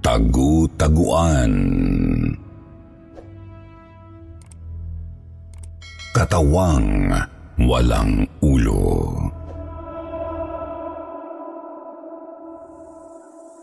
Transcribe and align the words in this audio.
Tagu-taguan. 0.00 1.52
Katawang 6.16 7.12
walang 7.60 8.24
ulo. 8.40 9.12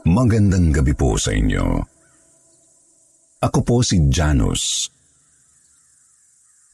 Magandang 0.05 0.69
gabi 0.71 0.93
po 0.93 1.17
sa 1.17 1.33
inyo. 1.33 1.65
Ako 3.41 3.59
po 3.65 3.81
si 3.81 3.97
Janus. 4.05 4.93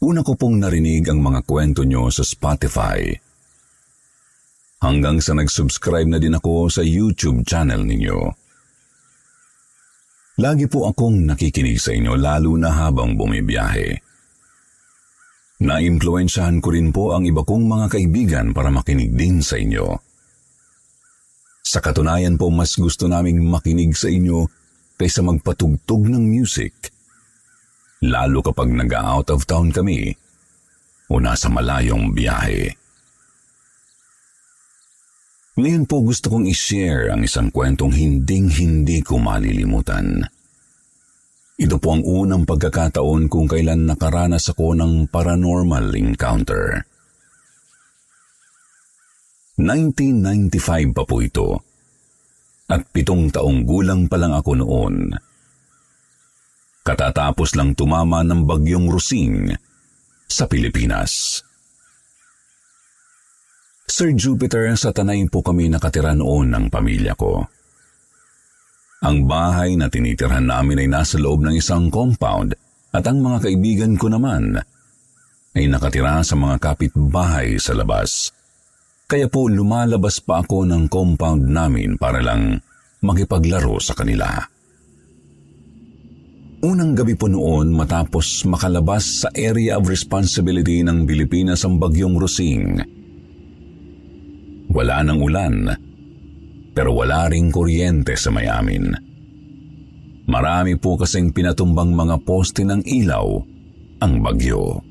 Una 0.04 0.28
ko 0.28 0.36
pong 0.36 0.60
narinig 0.60 1.08
ang 1.08 1.24
mga 1.24 1.40
kwento 1.48 1.88
nyo 1.88 2.12
sa 2.12 2.28
Spotify. 2.28 3.16
Hanggang 4.84 5.24
sa 5.24 5.32
nag-subscribe 5.32 6.12
na 6.12 6.20
din 6.20 6.36
ako 6.36 6.68
sa 6.68 6.84
YouTube 6.84 7.48
channel 7.48 7.88
ninyo. 7.88 8.43
Lagi 10.34 10.66
po 10.66 10.90
akong 10.90 11.30
nakikinig 11.30 11.78
sa 11.78 11.94
inyo 11.94 12.18
lalo 12.18 12.58
na 12.58 12.74
habang 12.74 13.14
bumibiyahe. 13.14 14.02
Naimpluensyahan 15.62 16.58
ko 16.58 16.74
rin 16.74 16.90
po 16.90 17.14
ang 17.14 17.30
iba 17.30 17.46
kong 17.46 17.70
mga 17.70 17.86
kaibigan 17.94 18.50
para 18.50 18.74
makinig 18.74 19.14
din 19.14 19.46
sa 19.46 19.62
inyo. 19.62 19.94
Sa 21.62 21.86
katunayan 21.86 22.42
po 22.42 22.50
mas 22.50 22.74
gusto 22.74 23.06
naming 23.06 23.46
makinig 23.46 23.94
sa 23.94 24.10
inyo 24.10 24.50
kaysa 24.98 25.22
magpatugtog 25.22 26.10
ng 26.10 26.26
music. 26.26 26.90
Lalo 28.02 28.42
kapag 28.42 28.74
nag-out 28.74 29.30
of 29.30 29.46
town 29.46 29.70
kami 29.70 30.18
o 31.14 31.22
nasa 31.22 31.46
malayong 31.46 32.10
biyahe. 32.10 32.74
Ngayon 35.54 35.86
po 35.86 36.02
gusto 36.02 36.34
kong 36.34 36.50
i-share 36.50 37.14
ang 37.14 37.22
isang 37.22 37.54
kwentong 37.54 37.94
hinding-hindi 37.94 39.06
ko 39.06 39.22
malilimutan. 39.22 40.26
Ito 41.64 41.80
po 41.80 41.96
ang 41.96 42.04
unang 42.04 42.44
pagkakataon 42.44 43.32
kung 43.32 43.48
kailan 43.48 43.88
nakaranas 43.88 44.52
ako 44.52 44.76
ng 44.76 45.08
paranormal 45.08 45.96
encounter. 45.96 46.84
1995 49.56 50.92
pa 50.92 51.04
po 51.08 51.24
ito. 51.24 51.64
At 52.68 52.84
pitong 52.92 53.32
taong 53.32 53.64
gulang 53.64 54.12
pa 54.12 54.20
lang 54.20 54.36
ako 54.36 54.60
noon. 54.60 55.16
Katatapos 56.84 57.56
lang 57.56 57.80
tumama 57.80 58.28
ng 58.28 58.44
bagyong 58.44 58.92
Rusing 58.92 59.56
sa 60.28 60.52
Pilipinas. 60.52 61.40
Sir 63.88 64.12
Jupiter, 64.20 64.68
sa 64.76 64.92
Tanay 64.92 65.24
po 65.32 65.40
kami 65.40 65.72
nakatira 65.72 66.12
noon 66.12 66.52
ng 66.52 66.66
pamilya 66.68 67.16
ko. 67.16 67.48
Ang 69.04 69.28
bahay 69.28 69.76
na 69.76 69.92
tinitirhan 69.92 70.48
namin 70.48 70.80
ay 70.80 70.88
nasa 70.88 71.20
loob 71.20 71.44
ng 71.44 71.60
isang 71.60 71.92
compound 71.92 72.56
at 72.96 73.04
ang 73.04 73.20
mga 73.20 73.44
kaibigan 73.44 74.00
ko 74.00 74.08
naman 74.08 74.56
ay 75.54 75.68
nakatira 75.68 76.24
sa 76.24 76.40
mga 76.40 76.56
kapitbahay 76.64 77.60
sa 77.60 77.76
labas. 77.76 78.32
Kaya 79.04 79.28
po 79.28 79.52
lumalabas 79.52 80.24
pa 80.24 80.40
ako 80.40 80.64
ng 80.64 80.88
compound 80.88 81.44
namin 81.52 82.00
para 82.00 82.24
lang 82.24 82.64
makipaglaro 83.04 83.76
sa 83.84 83.92
kanila. 83.92 84.40
Unang 86.64 86.96
gabi 86.96 87.20
po 87.20 87.28
noon 87.28 87.76
matapos 87.76 88.48
makalabas 88.48 89.28
sa 89.28 89.30
area 89.36 89.76
of 89.76 89.92
responsibility 89.92 90.80
ng 90.80 91.04
Pilipinas 91.04 91.68
ang 91.68 91.76
bagyong 91.76 92.16
Rosing, 92.16 92.80
wala 94.72 95.04
ng 95.04 95.20
ulan, 95.20 95.56
pero 96.74 96.92
wala 96.98 97.30
ring 97.30 97.54
kuryente 97.54 98.18
sa 98.18 98.34
may 98.34 98.50
amin. 98.50 98.90
Marami 100.26 100.76
po 100.82 100.98
kasing 100.98 101.30
pinatumbang 101.32 101.94
mga 101.94 102.18
poste 102.26 102.66
ng 102.66 102.82
ilaw 102.82 103.28
ang 104.02 104.14
bagyo. 104.20 104.82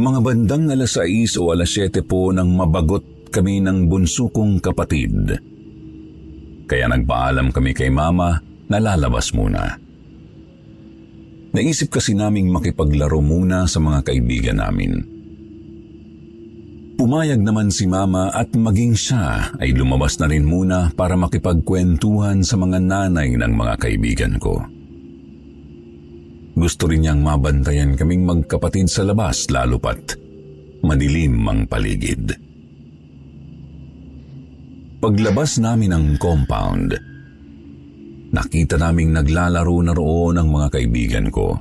Mga 0.00 0.20
bandang 0.24 0.64
alas 0.72 0.96
6 0.96 1.40
o 1.40 1.52
alas 1.52 1.72
7 1.76 2.04
po 2.04 2.32
nang 2.32 2.52
mabagot 2.56 3.32
kami 3.32 3.60
ng 3.60 3.88
bunso 3.88 4.32
kong 4.32 4.58
kapatid. 4.58 5.36
Kaya 6.64 6.86
nagpaalam 6.88 7.50
kami 7.50 7.74
kay 7.74 7.90
mama 7.90 8.38
na 8.70 8.78
lalabas 8.78 9.34
muna. 9.34 9.76
Naisip 11.50 11.90
kasi 11.90 12.14
naming 12.14 12.46
makipaglaro 12.46 13.18
muna 13.18 13.66
sa 13.66 13.82
mga 13.82 14.06
kaibigan 14.06 14.62
namin. 14.62 15.19
Pumayag 17.00 17.40
naman 17.40 17.72
si 17.72 17.88
mama 17.88 18.28
at 18.28 18.52
maging 18.52 18.92
siya 18.92 19.56
ay 19.56 19.72
lumabas 19.72 20.20
na 20.20 20.28
rin 20.28 20.44
muna 20.44 20.92
para 20.92 21.16
makipagkwentuhan 21.16 22.44
sa 22.44 22.60
mga 22.60 22.76
nanay 22.76 23.40
ng 23.40 23.52
mga 23.56 23.74
kaibigan 23.80 24.36
ko. 24.36 24.60
Gusto 26.60 26.92
rin 26.92 27.00
niyang 27.00 27.24
mabantayan 27.24 27.96
kaming 27.96 28.28
magkapatid 28.28 28.84
sa 28.92 29.00
labas 29.08 29.48
lalo 29.48 29.80
pat 29.80 30.20
madilim 30.84 31.40
ang 31.48 31.64
paligid. 31.64 32.36
Paglabas 35.00 35.56
namin 35.56 35.96
ng 35.96 36.06
compound, 36.20 36.92
nakita 38.28 38.76
naming 38.76 39.16
naglalaro 39.16 39.76
na 39.80 39.96
roon 39.96 40.36
ang 40.36 40.52
mga 40.52 40.68
kaibigan 40.76 41.32
ko. 41.32 41.56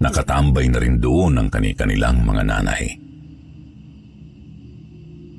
Nakatambay 0.00 0.72
na 0.72 0.80
rin 0.80 0.96
doon 0.96 1.36
ang 1.36 1.48
kani-kanilang 1.52 2.24
mga 2.24 2.42
nanay. 2.48 3.05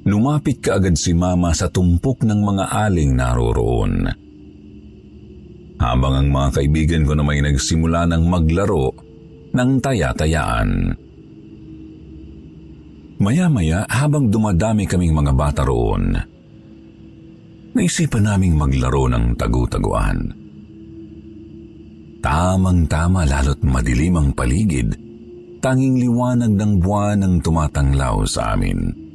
Lumapit 0.07 0.63
kaagad 0.63 0.95
si 0.95 1.11
mama 1.11 1.51
sa 1.51 1.67
tumpok 1.67 2.23
ng 2.23 2.39
mga 2.39 2.65
aling 2.87 3.11
naroroon. 3.11 4.07
Habang 5.77 6.13
ang 6.15 6.29
mga 6.31 6.49
kaibigan 6.55 7.03
ko 7.03 7.11
na 7.11 7.27
may 7.27 7.43
nagsimula 7.43 8.07
ng 8.07 8.23
maglaro 8.23 8.95
ng 9.51 9.71
taya-tayaan. 9.83 10.69
Maya-maya 13.19 13.83
habang 13.91 14.31
dumadami 14.31 14.87
kaming 14.87 15.11
mga 15.11 15.33
bata 15.35 15.67
roon, 15.67 16.15
naisipan 17.75 18.31
naming 18.31 18.55
maglaro 18.55 19.11
ng 19.11 19.35
tagu-taguan. 19.35 20.31
Tamang-tama 22.23 23.27
lalo't 23.27 23.59
madilim 23.59 24.15
ang 24.15 24.29
paligid, 24.31 24.95
tanging 25.59 25.99
liwanag 25.99 26.55
ng 26.55 26.79
buwan 26.79 27.27
ang 27.27 27.35
tumatanglaw 27.43 28.23
sa 28.23 28.55
amin. 28.55 29.06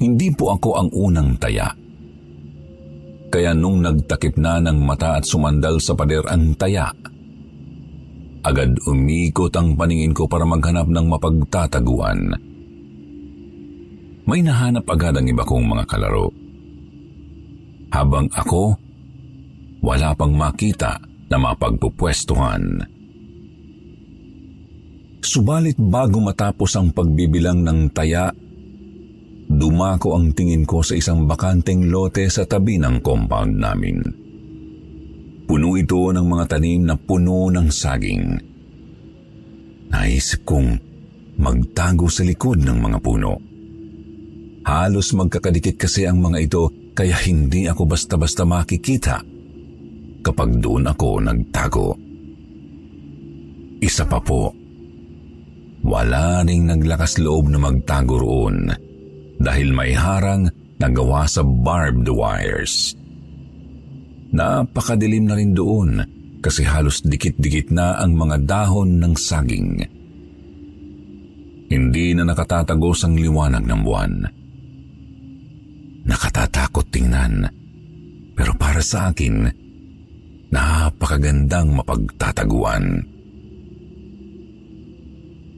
Hindi 0.00 0.32
po 0.32 0.56
ako 0.56 0.70
ang 0.80 0.88
unang 0.96 1.36
taya. 1.36 1.68
Kaya 3.30 3.52
nung 3.52 3.84
nagtakip 3.84 4.40
na 4.40 4.58
ng 4.58 4.80
mata 4.80 5.20
at 5.20 5.28
sumandal 5.28 5.76
sa 5.76 5.92
pader 5.92 6.24
ang 6.24 6.56
taya, 6.56 6.88
agad 8.40 8.74
umikot 8.88 9.52
ang 9.54 9.76
paningin 9.76 10.16
ko 10.16 10.24
para 10.24 10.48
maghanap 10.48 10.88
ng 10.88 11.06
mapagtataguan. 11.06 12.32
May 14.24 14.40
nahanap 14.40 14.88
agad 14.88 15.20
ang 15.20 15.26
iba 15.28 15.44
kong 15.44 15.68
mga 15.68 15.84
kalaro. 15.84 16.32
Habang 17.92 18.32
ako, 18.32 18.80
wala 19.84 20.16
pang 20.16 20.32
makita 20.32 20.96
na 21.28 21.36
mapagpupwestuhan. 21.36 22.88
Subalit 25.20 25.76
bago 25.76 26.24
matapos 26.24 26.72
ang 26.80 26.90
pagbibilang 26.90 27.60
ng 27.60 27.92
taya 27.92 28.32
dumako 29.50 30.14
ang 30.14 30.30
tingin 30.30 30.62
ko 30.62 30.78
sa 30.78 30.94
isang 30.94 31.26
bakanteng 31.26 31.90
lote 31.90 32.22
sa 32.30 32.46
tabi 32.46 32.78
ng 32.78 33.02
compound 33.02 33.58
namin. 33.58 33.98
Puno 35.50 35.74
ito 35.74 36.14
ng 36.14 36.22
mga 36.22 36.44
tanim 36.46 36.86
na 36.86 36.94
puno 36.94 37.50
ng 37.50 37.66
saging. 37.66 38.24
Naisip 39.90 40.46
kong 40.46 40.70
magtago 41.42 42.06
sa 42.06 42.22
likod 42.22 42.62
ng 42.62 42.78
mga 42.78 42.98
puno. 43.02 43.32
Halos 44.62 45.10
magkakadikit 45.18 45.74
kasi 45.74 46.06
ang 46.06 46.22
mga 46.22 46.38
ito 46.38 46.70
kaya 46.94 47.18
hindi 47.26 47.66
ako 47.66 47.90
basta-basta 47.90 48.46
makikita 48.46 49.18
kapag 50.22 50.62
doon 50.62 50.86
ako 50.86 51.08
nagtago. 51.18 51.88
Isa 53.82 54.06
pa 54.06 54.20
po, 54.22 54.54
wala 55.82 56.46
ring 56.46 56.70
naglakas 56.70 57.18
loob 57.18 57.50
na 57.50 57.58
magtago 57.58 58.20
roon 58.20 58.89
dahil 59.40 59.72
may 59.72 59.96
harang 59.96 60.52
na 60.76 60.88
gawa 60.92 61.24
sa 61.24 61.40
barbed 61.40 62.08
wires. 62.12 62.92
Napakadilim 64.30 65.26
na 65.26 65.34
rin 65.34 65.56
doon 65.56 65.90
kasi 66.44 66.64
halos 66.64 67.02
dikit-dikit 67.02 67.72
na 67.72 67.98
ang 67.98 68.14
mga 68.14 68.46
dahon 68.46 69.00
ng 69.00 69.14
saging. 69.16 69.80
Hindi 71.70 72.06
na 72.14 72.28
nakatatagos 72.28 73.06
ang 73.06 73.14
liwanag 73.16 73.64
ng 73.64 73.80
buwan. 73.80 74.14
Nakatatakot 76.04 76.86
tingnan, 76.90 77.46
pero 78.34 78.56
para 78.56 78.82
sa 78.82 79.12
akin, 79.12 79.46
napakagandang 80.50 81.70
mapagtataguan. 81.76 82.84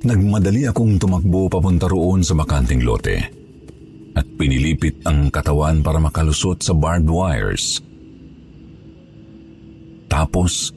Nagmadali 0.03 0.67
akong 0.67 0.99
tumakbo 0.99 1.47
papunta 1.47 1.87
roon 1.87 2.27
sa 2.27 2.35
makanting 2.35 2.83
lote. 2.83 3.42
At 4.13 4.27
pinilipit 4.37 5.01
ang 5.09 5.33
katawan 5.33 5.81
para 5.81 6.01
makalusot 6.01 6.61
sa 6.61 6.77
barbed 6.77 7.09
wires. 7.09 7.81
Tapos, 10.09 10.73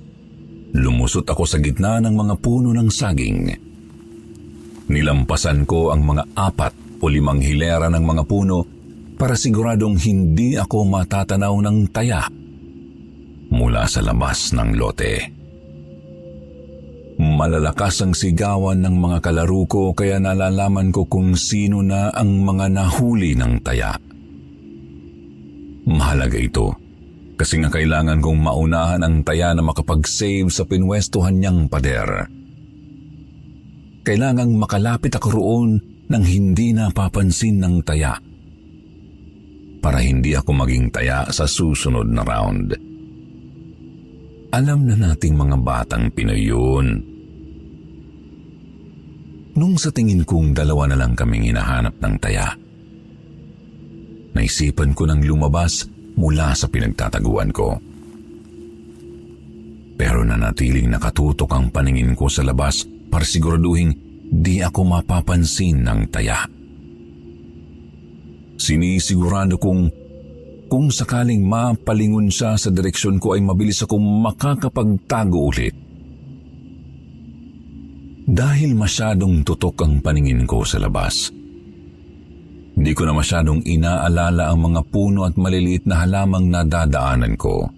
lumusot 0.72 1.28
ako 1.28 1.44
sa 1.44 1.60
gitna 1.60 2.00
ng 2.00 2.16
mga 2.16 2.36
puno 2.40 2.72
ng 2.72 2.88
saging. 2.88 3.52
Nilampasan 4.88 5.68
ko 5.68 5.92
ang 5.92 6.08
mga 6.08 6.24
apat 6.36 6.74
o 7.04 7.06
limang 7.12 7.44
hilera 7.44 7.92
ng 7.92 8.04
mga 8.06 8.24
puno 8.24 8.64
para 9.16 9.36
siguradong 9.36 10.00
hindi 10.00 10.56
ako 10.56 10.88
matatanaw 10.88 11.56
ng 11.64 11.78
taya 11.92 12.28
mula 13.52 13.88
sa 13.88 14.04
labas 14.04 14.52
ng 14.52 14.76
lote. 14.76 15.45
Malalakas 17.16 18.04
ang 18.04 18.12
sigawan 18.12 18.84
ng 18.84 18.96
mga 19.00 19.18
kalaro 19.24 19.64
ko 19.72 19.96
kaya 19.96 20.20
nalalaman 20.20 20.92
ko 20.92 21.08
kung 21.08 21.40
sino 21.40 21.80
na 21.80 22.12
ang 22.12 22.44
mga 22.44 22.76
nahuli 22.76 23.40
ng 23.40 23.64
taya. 23.64 23.96
Mahalaga 25.88 26.36
ito 26.36 26.76
kasi 27.40 27.60
nga 27.64 27.72
kailangan 27.72 28.20
kong 28.20 28.40
maunahan 28.44 29.04
ang 29.04 29.24
taya 29.24 29.56
na 29.56 29.64
makapag-save 29.64 30.52
sa 30.52 30.68
pinwestuhan 30.68 31.40
niyang 31.40 31.72
pader. 31.72 32.28
Kailangang 34.04 34.56
makalapit 34.60 35.16
ako 35.16 35.28
roon 35.40 35.72
nang 36.12 36.24
hindi 36.24 36.76
napapansin 36.76 37.64
ng 37.64 37.76
taya 37.82 38.20
para 39.80 40.02
hindi 40.02 40.34
ako 40.34 40.52
maging 40.66 40.90
taya 40.90 41.30
sa 41.30 41.46
susunod 41.46 42.10
na 42.10 42.26
round. 42.26 42.85
Alam 44.54 44.86
na 44.86 44.96
nating 45.00 45.34
mga 45.34 45.58
batang 45.64 46.14
Pinoy 46.14 46.46
yun. 46.46 46.88
Nung 49.56 49.80
sa 49.80 49.90
tingin 49.90 50.28
kong 50.28 50.52
dalawa 50.52 50.92
na 50.92 51.00
lang 51.00 51.16
kaming 51.16 51.48
hinahanap 51.48 51.96
ng 51.98 52.16
taya, 52.20 52.52
naisipan 54.36 54.92
ko 54.92 55.08
nang 55.08 55.24
lumabas 55.24 55.88
mula 56.20 56.52
sa 56.52 56.68
pinagtataguan 56.68 57.56
ko. 57.56 57.80
Pero 59.96 60.28
nanatiling 60.28 60.92
nakatutok 60.92 61.56
ang 61.56 61.72
paningin 61.72 62.20
ko 62.20 62.28
sa 62.28 62.44
labas 62.44 62.84
para 63.08 63.24
siguraduhin 63.24 63.96
di 64.28 64.60
ako 64.60 64.84
mapapansin 64.84 65.88
ng 65.88 66.12
taya. 66.12 66.44
Sinisigurado 68.60 69.56
kong 69.56 70.05
kung 70.76 70.92
sakaling 70.92 71.40
mapalingon 71.48 72.28
siya 72.28 72.60
sa 72.60 72.68
direksyon 72.68 73.16
ko 73.16 73.32
ay 73.32 73.40
mabilis 73.40 73.80
akong 73.88 74.04
makakapagtago 74.04 75.48
ulit. 75.48 75.72
Dahil 78.28 78.76
masyadong 78.76 79.48
tutok 79.48 79.88
ang 79.88 80.04
paningin 80.04 80.44
ko 80.44 80.68
sa 80.68 80.84
labas. 80.84 81.32
Hindi 82.76 82.92
ko 82.92 83.08
na 83.08 83.16
masyadong 83.16 83.64
inaalala 83.64 84.52
ang 84.52 84.68
mga 84.68 84.82
puno 84.92 85.24
at 85.24 85.40
maliliit 85.40 85.88
na 85.88 86.04
halamang 86.04 86.52
nadadaanan 86.52 87.40
ko. 87.40 87.72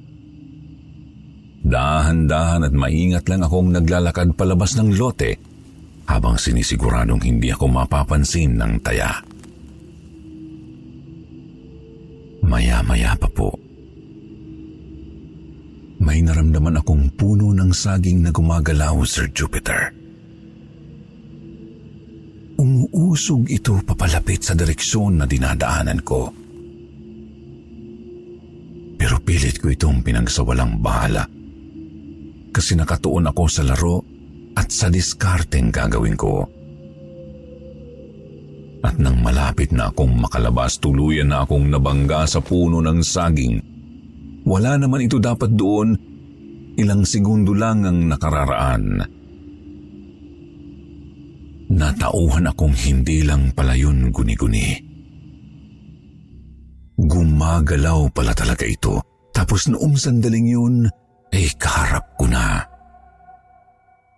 Dahan-dahan 1.69 2.65
at 2.65 2.73
maingat 2.73 3.29
lang 3.29 3.45
akong 3.45 3.77
naglalakad 3.77 4.33
palabas 4.33 4.73
ng 4.73 4.97
lote 4.97 5.38
habang 6.09 6.33
sinisiguradong 6.33 7.21
hindi 7.21 7.53
ako 7.53 7.69
mapapansin 7.69 8.57
ng 8.57 8.81
taya. 8.81 9.26
Maya-maya 12.47 13.11
pa 13.19 13.27
po. 13.27 13.51
May 15.99 16.23
naramdaman 16.23 16.79
akong 16.79 17.11
puno 17.19 17.51
ng 17.51 17.75
saging 17.75 18.23
na 18.23 18.31
gumagalaw, 18.31 18.95
Sir 19.03 19.27
Jupiter. 19.35 19.91
Umuusog 22.57 23.51
ito 23.51 23.83
papalapit 23.83 24.47
sa 24.47 24.55
direksyon 24.55 25.19
na 25.19 25.25
dinadaanan 25.27 25.99
ko. 26.01 26.31
Pero 28.97 29.21
pilit 29.21 29.61
ko 29.61 29.69
itong 29.69 30.01
pinagsawalang 30.01 30.81
bahala 30.81 31.27
kasi 32.50 32.73
nakatuon 32.73 33.29
ako 33.29 33.43
sa 33.45 33.61
laro 33.61 34.01
at 34.57 34.73
sa 34.73 34.89
diskarteng 34.89 35.69
gagawin 35.69 36.17
ko. 36.17 36.56
At 38.85 39.01
nang 39.01 39.25
malapit 39.25 39.74
na 39.74 39.89
akong 39.89 40.13
makalabas, 40.21 40.77
tuluyan 40.77 41.33
na 41.33 41.41
akong 41.41 41.65
nabangga 41.69 42.29
sa 42.29 42.44
puno 42.44 42.77
ng 42.83 43.00
saging. 43.01 43.57
Wala 44.45 44.77
naman 44.77 45.09
ito 45.09 45.18
dapat 45.18 45.57
doon, 45.57 45.97
ilang 46.77 47.03
segundo 47.03 47.57
lang 47.57 47.83
ang 47.83 48.06
nakararaan. 48.06 49.01
Natauhan 51.68 52.47
akong 52.47 52.75
hindi 52.77 53.25
lang 53.27 53.51
pala 53.51 53.75
yun 53.75 54.13
guni-guni. 54.13 54.68
Gumagalaw 56.97 58.09
pala 58.13 58.33
talaga 58.33 58.65
ito. 58.65 59.03
Tapos 59.35 59.69
noong 59.69 59.94
sandaling 59.94 60.47
yun, 60.50 60.75
ay 61.29 61.45
kaharap 61.59 62.18
ko 62.18 62.25
na. 62.25 62.65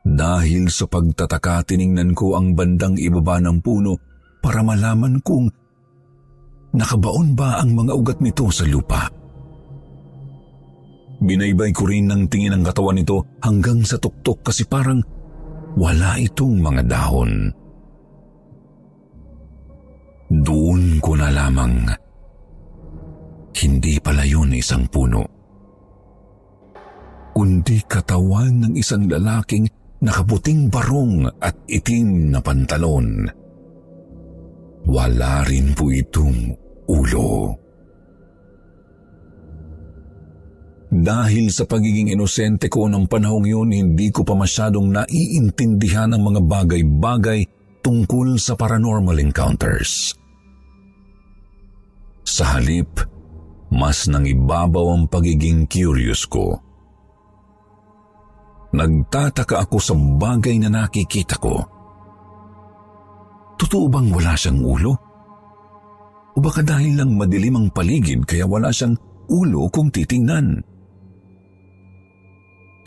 Dahil 0.06 0.71
sa 0.71 0.88
pagtataka, 0.88 1.67
tiningnan 1.67 2.15
ko 2.15 2.39
ang 2.39 2.56
bandang 2.56 2.95
ibaba 2.95 3.44
ng 3.44 3.59
puno 3.59 4.08
para 4.49 4.65
malaman 4.65 5.21
kung 5.21 5.45
nakabaon 6.73 7.37
ba 7.37 7.61
ang 7.61 7.77
mga 7.77 7.93
ugat 7.93 8.17
nito 8.17 8.49
sa 8.49 8.65
lupa. 8.65 9.05
Binaybay 11.21 11.69
ko 11.69 11.85
rin 11.85 12.09
ng 12.09 12.25
tingin 12.25 12.57
ang 12.57 12.65
katawan 12.65 12.97
nito 12.97 13.29
hanggang 13.45 13.85
sa 13.85 14.01
tuktok 14.01 14.41
kasi 14.49 14.65
parang 14.65 15.05
wala 15.77 16.17
itong 16.17 16.65
mga 16.65 16.81
dahon. 16.89 17.53
Doon 20.33 20.97
ko 20.97 21.13
na 21.13 21.29
lamang 21.29 21.85
hindi 23.53 24.01
pala 24.01 24.25
yun 24.25 24.57
isang 24.57 24.89
puno. 24.89 25.29
Kundi 27.37 27.85
katawan 27.85 28.65
ng 28.65 28.73
isang 28.73 29.05
lalaking 29.05 29.69
nakaputing 30.01 30.73
barong 30.73 31.29
at 31.37 31.53
itim 31.69 32.33
na 32.33 32.41
pantalon. 32.41 33.38
Wala 34.89 35.45
rin 35.45 35.77
po 35.77 35.94
itong 35.94 36.50
ulo. 36.89 37.53
Dahil 40.89 41.53
sa 41.53 41.69
pagiging 41.69 42.09
inosente 42.09 42.65
ko 42.65 42.89
ng 42.89 43.06
panahong 43.06 43.45
yun, 43.45 43.69
hindi 43.69 44.09
ko 44.09 44.25
pa 44.25 44.33
masyadong 44.33 44.89
naiintindihan 44.89 46.09
ang 46.09 46.33
mga 46.33 46.41
bagay-bagay 46.41 47.45
tungkol 47.86 48.41
sa 48.41 48.57
paranormal 48.57 49.21
encounters. 49.21 50.18
Sa 52.25 52.57
halip, 52.57 53.06
mas 53.69 54.09
nangibabaw 54.09 54.97
ang 54.97 55.06
pagiging 55.06 55.69
curious 55.69 56.25
ko. 56.25 56.57
Nagtataka 58.73 59.69
ako 59.69 59.78
sa 59.78 59.94
bagay 59.94 60.57
na 60.57 60.73
nakikita 60.73 61.37
ko 61.37 61.79
Totoo 63.59 63.92
bang 63.92 64.07
wala 64.07 64.33
siyang 64.39 64.63
ulo? 64.63 64.94
O 66.33 66.39
baka 66.39 66.63
dahil 66.63 66.95
lang 66.95 67.19
madilim 67.19 67.59
ang 67.59 67.68
paligid 67.75 68.23
kaya 68.23 68.47
wala 68.47 68.71
siyang 68.71 68.95
ulo 69.28 69.68
kung 69.68 69.92
titingnan? 69.92 70.63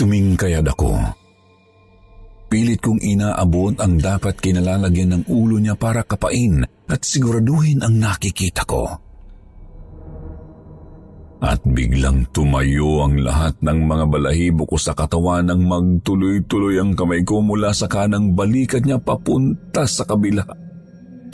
Tumingkayad 0.01 0.65
ako. 0.65 0.97
Pilit 2.49 2.81
kong 2.81 3.01
inaabot 3.05 3.77
ang 3.81 4.01
dapat 4.01 4.37
kinalalagyan 4.41 5.21
ng 5.21 5.25
ulo 5.29 5.61
niya 5.61 5.77
para 5.77 6.05
kapain 6.05 6.65
at 6.89 7.01
siguraduhin 7.05 7.85
ang 7.85 8.01
nakikita 8.01 8.65
ko. 8.65 9.12
At 11.43 11.59
biglang 11.67 12.31
tumayo 12.31 13.03
ang 13.03 13.19
lahat 13.19 13.59
ng 13.67 13.83
mga 13.83 14.05
balahibo 14.07 14.63
ko 14.63 14.79
sa 14.79 14.95
katawan 14.95 15.51
nang 15.51 15.67
magtuloy-tuloy 15.67 16.79
ang 16.79 16.95
kamay 16.95 17.27
ko 17.27 17.43
mula 17.43 17.75
sa 17.75 17.91
kanang 17.91 18.39
balikat 18.39 18.87
niya 18.87 19.03
papunta 19.03 19.83
sa 19.83 20.07
kabila. 20.07 20.47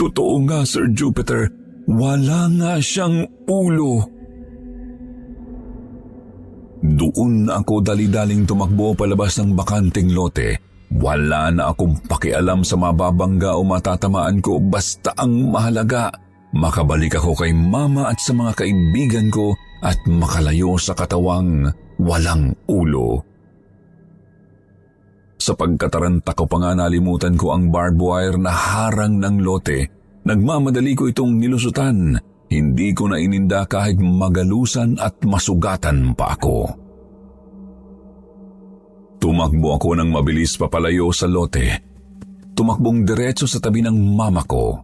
Totoo 0.00 0.34
nga, 0.48 0.64
Sir 0.64 0.88
Jupiter, 0.96 1.52
wala 1.84 2.48
nga 2.56 2.80
siyang 2.80 3.28
ulo. 3.52 4.00
Doon 6.80 7.44
na 7.44 7.60
ako 7.60 7.84
dali-daling 7.84 8.48
tumakbo 8.48 8.96
palabas 8.96 9.36
ng 9.36 9.52
bakanting 9.52 10.16
lote. 10.16 10.56
Wala 10.88 11.52
na 11.52 11.68
akong 11.68 12.08
pakialam 12.08 12.64
sa 12.64 12.80
mababangga 12.80 13.52
o 13.52 13.60
matatamaan 13.60 14.40
ko 14.40 14.56
basta 14.56 15.12
ang 15.20 15.52
mahalaga. 15.52 16.08
Makabalik 16.56 17.20
ako 17.20 17.44
kay 17.44 17.52
mama 17.52 18.08
at 18.08 18.16
sa 18.24 18.32
mga 18.32 18.56
kaibigan 18.56 19.28
ko 19.28 19.52
at 19.82 19.98
makalayo 20.06 20.74
sa 20.78 20.94
katawang 20.94 21.70
walang 21.98 22.54
ulo. 22.66 23.22
Sa 25.38 25.54
pagkataranta 25.54 26.34
ko 26.34 26.50
pa 26.50 26.56
nga 26.58 26.72
nalimutan 26.74 27.38
ko 27.38 27.54
ang 27.54 27.70
barbed 27.70 28.02
wire 28.02 28.38
na 28.42 28.50
harang 28.50 29.22
ng 29.22 29.38
lote. 29.38 29.86
Nagmamadali 30.26 30.92
ko 30.98 31.06
itong 31.08 31.38
nilusutan. 31.38 32.18
Hindi 32.48 32.90
ko 32.96 33.06
na 33.06 33.22
ininda 33.22 33.64
kahit 33.70 34.02
magalusan 34.02 34.98
at 34.98 35.22
masugatan 35.22 36.16
pa 36.18 36.34
ako. 36.34 36.58
Tumakbo 39.18 39.68
ako 39.78 39.88
ng 39.98 40.10
mabilis 40.10 40.58
papalayo 40.58 41.10
sa 41.14 41.30
lote. 41.30 41.86
Tumakbong 42.54 43.06
diretso 43.06 43.46
sa 43.46 43.62
tabi 43.62 43.82
ng 43.84 43.94
mama 43.94 44.42
ko. 44.42 44.74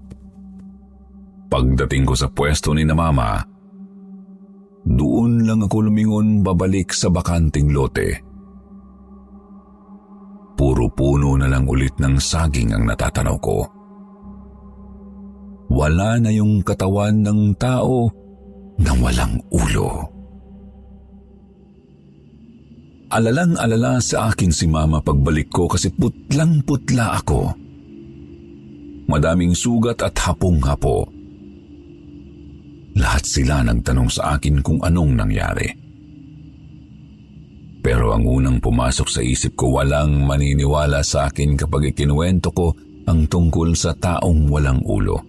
Pagdating 1.51 2.05
ko 2.07 2.15
sa 2.15 2.31
pwesto 2.31 2.75
ni 2.75 2.87
na 2.87 2.95
mama, 2.95 3.43
doon 4.85 5.49
lang 5.49 5.65
ako 5.65 5.89
lumingon 5.89 6.45
babalik 6.45 6.93
sa 6.93 7.09
bakanting 7.09 7.73
lote. 7.73 8.21
Puro 10.55 10.87
puno 10.93 11.35
na 11.41 11.49
lang 11.49 11.65
ulit 11.65 11.97
ng 11.99 12.21
saging 12.21 12.77
ang 12.77 12.85
natatanaw 12.87 13.37
ko. 13.41 13.59
Wala 15.73 16.21
na 16.21 16.31
yung 16.31 16.63
katawan 16.63 17.25
ng 17.25 17.57
tao 17.59 18.07
na 18.79 18.93
walang 18.95 19.41
ulo. 19.51 20.15
Alalang-alala 23.15 24.03
sa 24.03 24.31
akin 24.31 24.51
si 24.51 24.67
mama 24.67 24.99
pagbalik 24.99 25.49
ko 25.51 25.71
kasi 25.71 25.91
putlang-putla 25.95 27.19
ako. 27.23 27.41
Madaming 29.07 29.55
sugat 29.55 30.03
at 30.03 30.19
hapong-hapo. 30.19 31.14
Lahat 32.95 33.27
sila 33.27 33.67
nagtanong 33.67 34.11
sa 34.11 34.39
akin 34.39 34.63
kung 34.63 34.79
anong 34.83 35.19
nangyari. 35.19 35.67
Pero 37.85 38.17
ang 38.17 38.25
unang 38.25 38.63
pumasok 38.65 39.09
sa 39.11 39.21
isip 39.21 39.59
ko 39.61 39.77
walang 39.77 40.25
maniniwala 40.25 41.05
sa 41.05 41.29
akin 41.29 41.59
kapag 41.59 41.93
ikinuwento 41.93 42.49
ko 42.55 42.73
ang 43.05 43.29
tungkol 43.29 43.77
sa 43.77 43.93
taong 43.93 44.49
walang 44.49 44.81
ulo. 44.81 45.21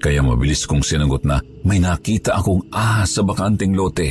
Kaya 0.00 0.24
mabilis 0.24 0.64
kong 0.64 0.82
sinagot 0.82 1.22
na 1.28 1.38
may 1.62 1.78
nakita 1.78 2.40
akong 2.40 2.66
ahas 2.72 3.14
sa 3.14 3.22
bakanting 3.22 3.76
lote. 3.76 4.10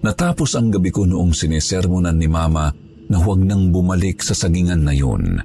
Natapos 0.00 0.56
ang 0.56 0.72
gabi 0.72 0.88
ko 0.88 1.04
noong 1.04 1.36
sinesermonan 1.36 2.16
ni 2.16 2.26
Mama 2.26 2.72
na 3.12 3.16
huwag 3.20 3.44
nang 3.44 3.68
bumalik 3.68 4.24
sa 4.24 4.32
sagingan 4.32 4.80
na 4.80 4.96
yun. 4.96 5.38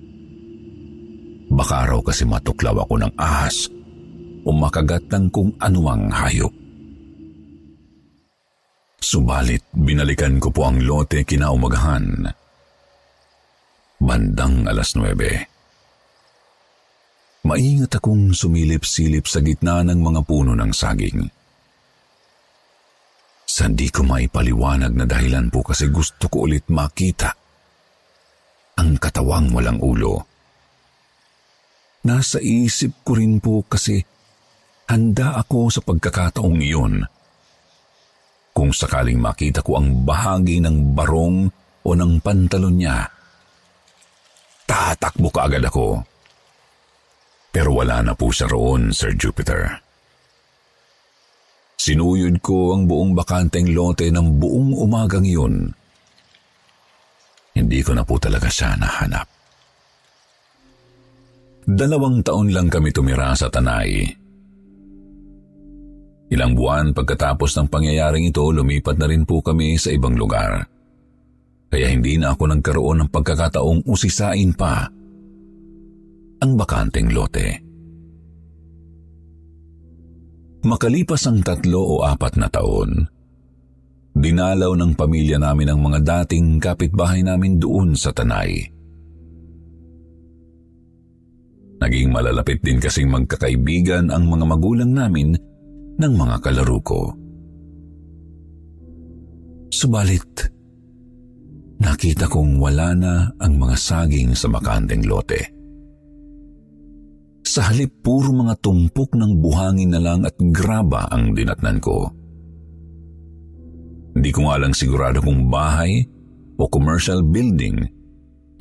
Baka 1.52 1.92
raw 1.92 2.00
kasi 2.00 2.24
matuklaw 2.24 2.86
ako 2.86 3.04
ng 3.04 3.14
ahas 3.20 3.68
o 4.44 4.50
makagat 4.52 5.04
ng 5.12 5.28
kung 5.32 5.52
anuang 5.60 6.12
hayop. 6.12 6.52
Subalit 9.04 9.64
binalikan 9.76 10.40
ko 10.40 10.50
po 10.50 10.72
ang 10.72 10.80
lote 10.80 11.28
kinaumagahan. 11.28 12.32
Bandang 14.00 14.68
alas 14.68 14.96
9. 14.96 17.44
Maingat 17.44 18.00
akong 18.00 18.32
sumilip-silip 18.32 19.28
sa 19.28 19.44
gitna 19.44 19.84
ng 19.84 20.00
mga 20.00 20.22
puno 20.24 20.56
ng 20.56 20.72
saging. 20.72 21.28
Sa 23.44 23.68
di 23.70 23.92
ko 23.92 24.08
maipaliwanag 24.08 24.96
na 24.96 25.06
dahilan 25.06 25.52
po 25.52 25.62
kasi 25.62 25.92
gusto 25.92 26.32
ko 26.32 26.48
ulit 26.48 26.66
makita 26.72 27.36
ang 28.80 28.98
katawang 28.98 29.54
walang 29.54 29.78
ulo. 29.78 30.33
Nasa 32.04 32.44
isip 32.44 33.08
ko 33.08 33.16
rin 33.16 33.40
po 33.40 33.64
kasi 33.64 34.04
handa 34.92 35.40
ako 35.40 35.72
sa 35.72 35.80
pagkakataong 35.80 36.60
iyon. 36.60 37.08
Kung 38.52 38.76
sakaling 38.76 39.18
makita 39.18 39.64
ko 39.64 39.80
ang 39.80 40.04
bahagi 40.04 40.60
ng 40.60 40.94
barong 40.94 41.38
o 41.84 41.90
ng 41.96 42.14
pantalon 42.20 42.76
niya, 42.76 43.08
tatakbo 44.68 45.32
ka 45.32 45.48
agad 45.48 45.64
ako. 45.64 46.04
Pero 47.54 47.72
wala 47.72 48.04
na 48.04 48.14
po 48.14 48.30
siya 48.30 48.52
roon, 48.52 48.92
Sir 48.92 49.16
Jupiter. 49.16 49.80
Sinuyod 51.80 52.40
ko 52.44 52.76
ang 52.76 52.88
buong 52.88 53.16
bakanteng 53.16 53.72
lote 53.72 54.12
ng 54.12 54.40
buong 54.40 54.76
umagang 54.76 55.24
iyon. 55.24 55.72
Hindi 57.54 57.80
ko 57.86 57.96
na 57.96 58.04
po 58.04 58.20
talaga 58.20 58.50
siya 58.50 58.76
nahanap. 58.76 59.43
Dalawang 61.64 62.20
taon 62.28 62.52
lang 62.52 62.68
kami 62.68 62.92
tumira 62.92 63.32
sa 63.40 63.48
Tanay. 63.48 64.04
Ilang 66.34 66.58
buwan 66.58 66.92
pagkatapos 66.92 67.56
ng 67.56 67.68
pangyayaring 67.70 68.34
ito, 68.34 68.44
lumipat 68.50 68.98
na 68.98 69.08
rin 69.08 69.24
po 69.24 69.40
kami 69.40 69.78
sa 69.78 69.94
ibang 69.94 70.18
lugar. 70.18 70.66
Kaya 71.70 71.88
hindi 71.94 72.18
na 72.18 72.34
ako 72.34 72.44
nagkaroon 72.58 73.06
ng 73.06 73.10
pagkakataong 73.14 73.86
usisain 73.86 74.52
pa 74.58 74.90
ang 76.44 76.52
bakanteng 76.60 77.14
lote. 77.14 77.48
Makalipas 80.68 81.24
ang 81.30 81.40
tatlo 81.46 81.80
o 81.80 81.96
apat 82.04 82.36
na 82.36 82.52
taon, 82.52 83.08
dinalaw 84.12 84.74
ng 84.74 84.92
pamilya 84.98 85.38
namin 85.38 85.72
ang 85.72 85.80
mga 85.80 86.00
dating 86.02 86.60
kapitbahay 86.60 87.22
namin 87.22 87.62
doon 87.62 87.96
sa 87.96 88.10
Tanay. 88.10 88.73
Naging 91.84 92.16
malalapit 92.16 92.64
din 92.64 92.80
kasing 92.80 93.12
magkakaibigan 93.12 94.08
ang 94.08 94.24
mga 94.32 94.46
magulang 94.48 94.96
namin 94.96 95.36
ng 96.00 96.14
mga 96.16 96.40
kalaro 96.40 96.80
ko. 96.80 97.12
Subalit, 99.68 100.48
nakita 101.84 102.32
kong 102.32 102.56
wala 102.56 102.96
na 102.96 103.28
ang 103.36 103.60
mga 103.60 103.76
saging 103.76 104.32
sa 104.32 104.48
makandeng 104.48 105.04
lote. 105.04 105.44
Sa 107.44 107.68
halip 107.68 108.00
puro 108.00 108.32
mga 108.32 108.64
tumpok 108.64 109.20
ng 109.20 109.44
buhangin 109.44 109.92
na 109.92 110.00
lang 110.00 110.24
at 110.24 110.40
graba 110.40 111.12
ang 111.12 111.36
dinatnan 111.36 111.84
ko. 111.84 112.08
Hindi 114.16 114.30
ko 114.32 114.48
nga 114.48 114.56
lang 114.56 114.72
sigurado 114.72 115.20
kung 115.20 115.52
bahay 115.52 116.00
o 116.56 116.64
commercial 116.72 117.20
building 117.28 117.84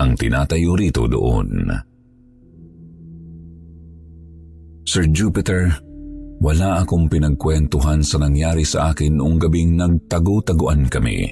ang 0.03 0.19
tinatayo 0.19 0.75
rito 0.75 1.07
doon. 1.07 1.71
Sir 4.83 5.07
Jupiter, 5.15 5.71
wala 6.43 6.83
akong 6.83 7.07
pinagkwentuhan 7.07 8.03
sa 8.03 8.19
nangyari 8.19 8.67
sa 8.67 8.91
akin 8.91 9.15
noong 9.15 9.39
gabing 9.39 9.79
nagtago-taguan 9.79 10.91
kami. 10.91 11.31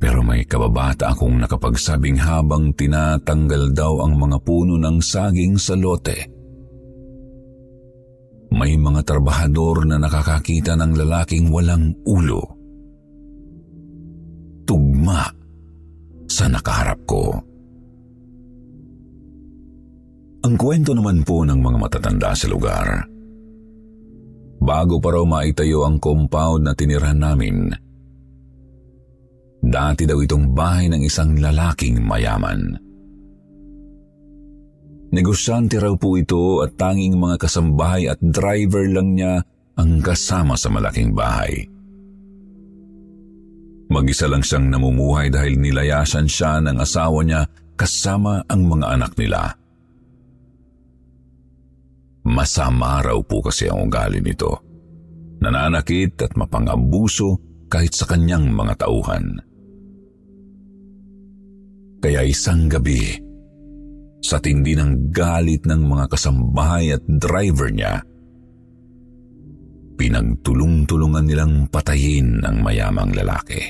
Pero 0.00 0.24
may 0.24 0.42
kababata 0.48 1.12
akong 1.12 1.38
nakapagsabing 1.38 2.18
habang 2.18 2.72
tinatanggal 2.74 3.70
daw 3.76 4.02
ang 4.02 4.16
mga 4.16 4.40
puno 4.42 4.80
ng 4.80 4.98
saging 4.98 5.60
sa 5.60 5.76
lote. 5.76 6.18
May 8.50 8.74
mga 8.74 9.06
trabahador 9.06 9.86
na 9.86 10.00
nakakakita 10.00 10.74
ng 10.74 10.98
lalaking 10.98 11.54
walang 11.54 11.94
ulo. 12.02 12.42
Tugma 14.66 15.22
sa 16.26 16.50
nakaharap 16.50 16.98
ko. 17.06 17.49
Ang 20.40 20.54
kwento 20.56 20.96
naman 20.96 21.20
po 21.24 21.44
ng 21.44 21.60
mga 21.60 21.78
matatanda 21.78 22.32
sa 22.32 22.48
lugar. 22.48 23.04
Bago 24.60 25.00
pa 25.00 25.16
raw 25.16 25.24
maitayo 25.24 25.84
ang 25.84 26.00
compound 26.00 26.64
na 26.64 26.72
tinirahan 26.76 27.20
namin, 27.20 27.72
Dati 29.60 30.08
daw 30.08 30.16
itong 30.24 30.56
bahay 30.56 30.88
ng 30.88 31.04
isang 31.04 31.36
lalaking 31.36 32.00
mayaman. 32.00 32.80
Negosyante 35.12 35.76
raw 35.76 35.92
po 36.00 36.16
ito 36.16 36.64
at 36.64 36.80
tanging 36.80 37.20
mga 37.20 37.36
kasambahay 37.36 38.08
at 38.08 38.16
driver 38.24 38.88
lang 38.88 39.18
niya 39.18 39.44
ang 39.76 40.00
kasama 40.00 40.56
sa 40.56 40.72
malaking 40.72 41.12
bahay. 41.12 41.68
Mag-isa 43.90 44.30
lang 44.30 44.40
siyang 44.40 44.70
namumuhay 44.70 45.28
dahil 45.28 45.58
nilayasan 45.58 46.30
siya 46.30 46.62
ng 46.62 46.78
asawa 46.78 47.20
niya 47.26 47.42
kasama 47.74 48.46
ang 48.46 48.64
mga 48.64 48.86
anak 48.96 49.12
nila. 49.18 49.59
Masama 52.26 53.00
raw 53.00 53.16
po 53.24 53.40
kasi 53.40 53.70
ang 53.70 53.88
ugali 53.88 54.20
nito. 54.20 54.60
Nananakit 55.40 56.20
at 56.20 56.36
mapangabuso 56.36 57.40
kahit 57.72 57.96
sa 57.96 58.04
kanyang 58.04 58.52
mga 58.52 58.84
tauhan. 58.84 59.40
Kaya 62.00 62.24
isang 62.24 62.68
gabi, 62.68 63.16
sa 64.20 64.36
tindi 64.36 64.76
ng 64.76 65.12
galit 65.12 65.64
ng 65.64 65.80
mga 65.80 66.12
kasambahay 66.12 66.92
at 66.92 67.04
driver 67.08 67.72
niya, 67.72 68.04
pinagtulong-tulungan 69.96 71.24
nilang 71.24 71.54
patayin 71.68 72.40
ang 72.44 72.60
mayamang 72.64 73.12
lalaki. 73.12 73.60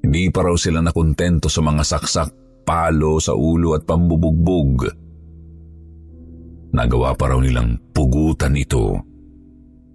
Hindi 0.00 0.32
pa 0.32 0.40
raw 0.44 0.56
sila 0.56 0.80
nakontento 0.80 1.48
sa 1.52 1.60
mga 1.60 1.84
saksak, 1.84 2.30
palo 2.64 3.20
sa 3.20 3.36
ulo 3.36 3.76
at 3.76 3.84
pambubugbog. 3.84 4.88
Nagawa 6.70 7.18
pa 7.18 7.34
raw 7.34 7.38
nilang 7.42 7.74
pugutan 7.90 8.54
ito 8.54 8.94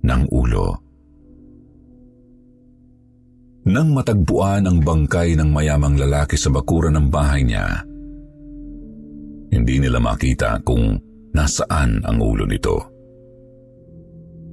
ng 0.04 0.22
ulo. 0.32 0.68
Nang 3.66 3.98
matagpuan 3.98 4.70
ang 4.70 4.78
bangkay 4.84 5.34
ng 5.40 5.50
mayamang 5.50 5.98
lalaki 5.98 6.38
sa 6.38 6.54
bakuran 6.54 6.94
ng 7.00 7.08
bahay 7.10 7.42
niya, 7.42 7.82
hindi 9.50 9.76
nila 9.82 9.98
makita 9.98 10.62
kung 10.62 11.00
nasaan 11.34 12.06
ang 12.06 12.18
ulo 12.22 12.46
nito. 12.46 12.78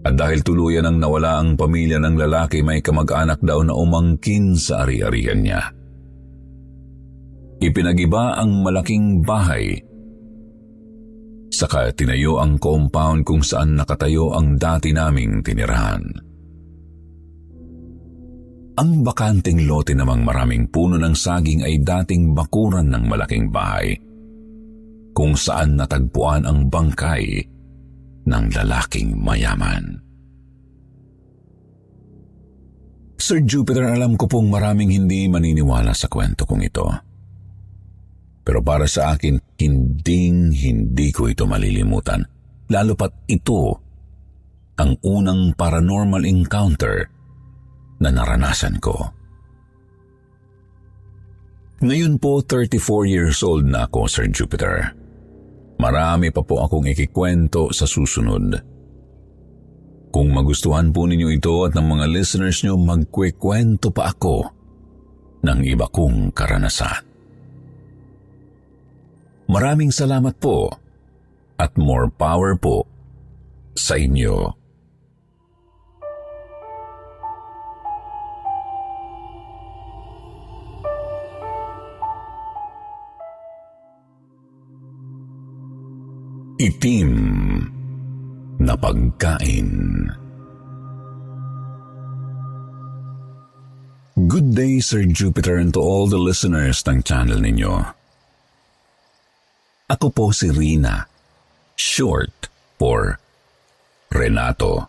At 0.03 0.19
dahil 0.19 0.43
tuluyan 0.43 0.89
ang 0.89 0.99
nawala 0.99 1.39
ang 1.39 1.55
pamilya 1.55 2.01
ng 2.03 2.17
lalaki, 2.19 2.65
may 2.65 2.83
kamag-anak 2.83 3.39
daw 3.39 3.63
na 3.63 3.77
umangkin 3.77 4.59
sa 4.59 4.83
ari-arian 4.83 5.43
niya. 5.43 5.63
ipinagiba 7.63 8.43
ang 8.43 8.67
malaking 8.67 9.23
bahay. 9.23 9.79
Saka 11.53 11.93
tinayo 11.93 12.41
ang 12.41 12.57
compound 12.57 13.29
kung 13.29 13.45
saan 13.45 13.77
nakatayo 13.77 14.33
ang 14.33 14.57
dati 14.57 14.89
naming 14.97 15.45
tinirahan. 15.45 16.01
Ang 18.73 19.05
bakanting 19.05 19.69
lote 19.69 19.93
namang 19.93 20.25
maraming 20.25 20.73
puno 20.73 20.97
ng 20.97 21.13
saging 21.13 21.61
ay 21.61 21.85
dating 21.85 22.33
bakuran 22.33 22.89
ng 22.89 23.05
malaking 23.05 23.53
bahay 23.53 23.93
kung 25.13 25.37
saan 25.37 25.77
natagpuan 25.77 26.49
ang 26.49 26.73
bangkay 26.73 27.45
ng 28.25 28.45
lalaking 28.57 29.13
mayaman. 29.21 30.01
Sir 33.21 33.45
Jupiter, 33.45 33.93
alam 33.93 34.17
ko 34.17 34.25
pong 34.27 34.49
maraming 34.49 34.89
hindi 34.89 35.29
maniniwala 35.29 35.93
sa 35.93 36.09
kwento 36.09 36.49
kong 36.49 36.63
ito. 36.65 37.12
Pero 38.43 38.59
para 38.63 38.91
sa 38.91 39.15
akin, 39.15 39.39
hinding 39.59 40.51
hindi 40.51 41.15
ko 41.15 41.31
ito 41.31 41.47
malilimutan. 41.47 42.27
Lalo 42.71 42.99
pat 42.99 43.15
ito 43.31 43.79
ang 44.79 44.99
unang 45.07 45.55
paranormal 45.55 46.27
encounter 46.27 47.07
na 48.03 48.11
naranasan 48.11 48.83
ko. 48.83 49.15
Ngayon 51.83 52.19
po 52.19 52.43
34 52.43 53.11
years 53.11 53.43
old 53.43 53.67
na 53.67 53.87
ako, 53.87 54.07
Sir 54.07 54.27
Jupiter. 54.31 54.95
Marami 55.83 56.31
pa 56.31 56.43
po 56.43 56.63
akong 56.63 56.87
ikikwento 56.87 57.75
sa 57.75 57.91
susunod. 57.91 58.55
Kung 60.15 60.29
magustuhan 60.31 60.95
po 60.95 61.11
ninyo 61.11 61.31
ito 61.35 61.67
at 61.67 61.75
ng 61.75 61.83
mga 61.83 62.07
listeners 62.07 62.63
nyo, 62.63 62.79
magkwekwento 62.79 63.91
pa 63.91 64.15
ako 64.15 64.47
ng 65.43 65.59
iba 65.67 65.87
kong 65.91 66.31
karanasan. 66.31 67.12
Maraming 69.53 69.93
salamat 69.93 70.41
po 70.41 70.73
at 71.61 71.77
more 71.77 72.09
power 72.09 72.57
po 72.57 72.89
sa 73.77 74.01
inyo. 74.01 74.57
Itim 86.57 87.13
na 88.57 88.73
pagkain. 88.73 89.69
Good 94.17 94.57
day, 94.57 94.81
Sir 94.81 95.05
Jupiter, 95.05 95.61
and 95.61 95.77
to 95.77 95.81
all 95.85 96.09
the 96.09 96.17
listeners 96.17 96.81
ng 96.89 97.05
channel 97.05 97.37
ninyo. 97.37 98.02
Ako 99.93 100.09
po 100.09 100.33
si 100.33 100.49
Rina, 100.49 101.05
short 101.77 102.49
for 102.81 103.21
Renato. 104.09 104.89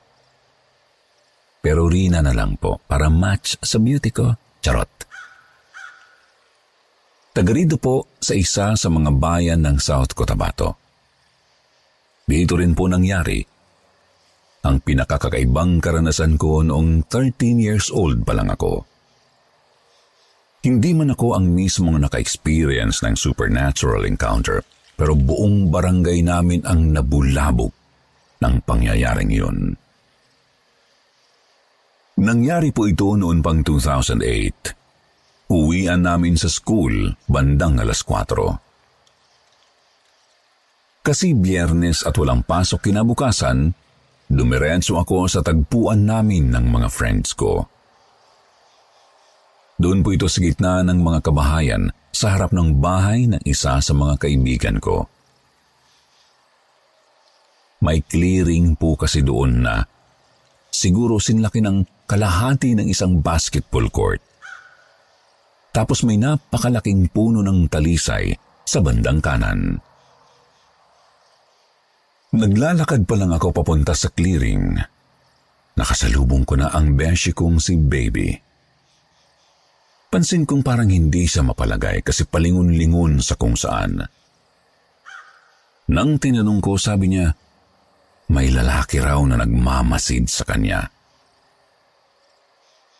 Pero 1.60 1.92
Rina 1.92 2.24
na 2.24 2.32
lang 2.32 2.56
po 2.56 2.80
para 2.88 3.12
match 3.12 3.60
sa 3.60 3.84
beauty 3.84 4.12
ko. 4.16 4.32
Charot. 4.64 4.92
Tagarido 7.36 7.76
po 7.76 8.16
sa 8.16 8.32
isa 8.32 8.80
sa 8.80 8.88
mga 8.88 9.12
bayan 9.20 9.60
ng 9.68 9.76
South 9.76 10.16
Cotabato. 10.16 10.80
Dito 12.24 12.56
rin 12.56 12.72
po 12.72 12.88
nangyari 12.88 13.44
ang 14.64 14.80
pinakakakaibang 14.80 15.84
karanasan 15.84 16.40
ko 16.40 16.64
noong 16.64 17.12
13 17.12 17.60
years 17.60 17.92
old 17.92 18.24
pa 18.24 18.32
lang 18.32 18.48
ako. 18.48 18.88
Hindi 20.64 20.96
man 20.96 21.12
ako 21.12 21.36
ang 21.36 21.52
mismong 21.52 22.00
naka-experience 22.00 23.04
ng 23.04 23.20
supernatural 23.20 24.08
encounter, 24.08 24.64
pero 24.94 25.18
buong 25.18 25.74
barangay 25.74 26.22
namin 26.22 26.62
ang 26.66 26.94
nabulabog 26.94 27.74
ng 28.44 28.56
pangyayaring 28.68 29.32
yun. 29.34 29.74
Nangyari 32.14 32.70
po 32.70 32.86
ito 32.86 33.18
noon 33.18 33.42
pang 33.42 33.66
2008. 33.66 35.50
Uwian 35.50 36.06
namin 36.06 36.38
sa 36.38 36.46
school 36.46 37.18
bandang 37.26 37.82
alas 37.82 38.06
4. 38.06 41.02
Kasi 41.04 41.36
biyernes 41.36 42.08
at 42.08 42.16
walang 42.16 42.48
pasok 42.48 42.88
kinabukasan, 42.88 43.76
dumiretso 44.30 44.96
ako 44.96 45.28
sa 45.28 45.44
tagpuan 45.44 46.08
namin 46.08 46.48
ng 46.54 46.70
mga 46.70 46.88
friends 46.88 47.36
ko. 47.36 47.68
Doon 49.82 50.06
po 50.06 50.14
ito 50.14 50.30
sa 50.30 50.40
gitna 50.40 50.86
ng 50.86 51.00
mga 51.02 51.20
kabahayan 51.26 51.90
sa 52.14 52.38
harap 52.38 52.54
ng 52.54 52.78
bahay 52.78 53.26
ng 53.26 53.42
isa 53.44 53.82
sa 53.82 53.94
mga 53.94 54.22
kaibigan 54.22 54.78
ko. 54.78 55.10
May 57.84 58.00
clearing 58.06 58.80
po 58.80 58.96
kasi 58.96 59.26
doon 59.26 59.66
na 59.66 59.84
siguro 60.72 61.20
sinlaki 61.20 61.60
ng 61.60 62.08
kalahati 62.08 62.80
ng 62.80 62.88
isang 62.88 63.20
basketball 63.20 63.90
court. 63.92 64.24
Tapos 65.74 66.06
may 66.06 66.16
napakalaking 66.22 67.10
puno 67.10 67.42
ng 67.42 67.66
talisay 67.68 68.38
sa 68.64 68.80
bandang 68.80 69.20
kanan. 69.20 69.82
Naglalakad 72.34 73.06
pa 73.06 73.16
lang 73.18 73.34
ako 73.34 73.52
papunta 73.52 73.94
sa 73.94 74.10
clearing. 74.14 74.78
Nakasalubong 75.74 76.46
ko 76.46 76.58
na 76.58 76.70
ang 76.70 76.94
beshi 76.94 77.34
kong 77.34 77.58
si 77.58 77.78
Baby. 77.78 78.53
Pansin 80.14 80.46
kong 80.46 80.62
parang 80.62 80.94
hindi 80.94 81.26
siya 81.26 81.42
mapalagay 81.42 82.06
kasi 82.06 82.30
palingon-lingon 82.30 83.18
sa 83.18 83.34
kung 83.34 83.58
saan. 83.58 83.98
Nang 85.90 86.22
tinanong 86.22 86.62
ko, 86.62 86.78
sabi 86.78 87.10
niya, 87.10 87.34
may 88.30 88.54
lalaki 88.54 89.02
raw 89.02 89.18
na 89.26 89.42
nagmamasid 89.42 90.30
sa 90.30 90.46
kanya. 90.46 90.86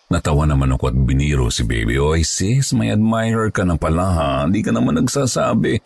Natawa 0.10 0.50
naman 0.50 0.74
ako 0.74 0.90
at 0.90 0.98
biniro 0.98 1.54
si 1.54 1.62
baby. 1.70 2.02
Oy 2.02 2.26
sis, 2.26 2.74
may 2.74 2.90
admirer 2.90 3.54
ka 3.54 3.62
na 3.62 3.78
pala 3.78 4.10
ha. 4.18 4.30
Hindi 4.50 4.66
ka 4.66 4.74
naman 4.74 4.98
nagsasabi. 4.98 5.86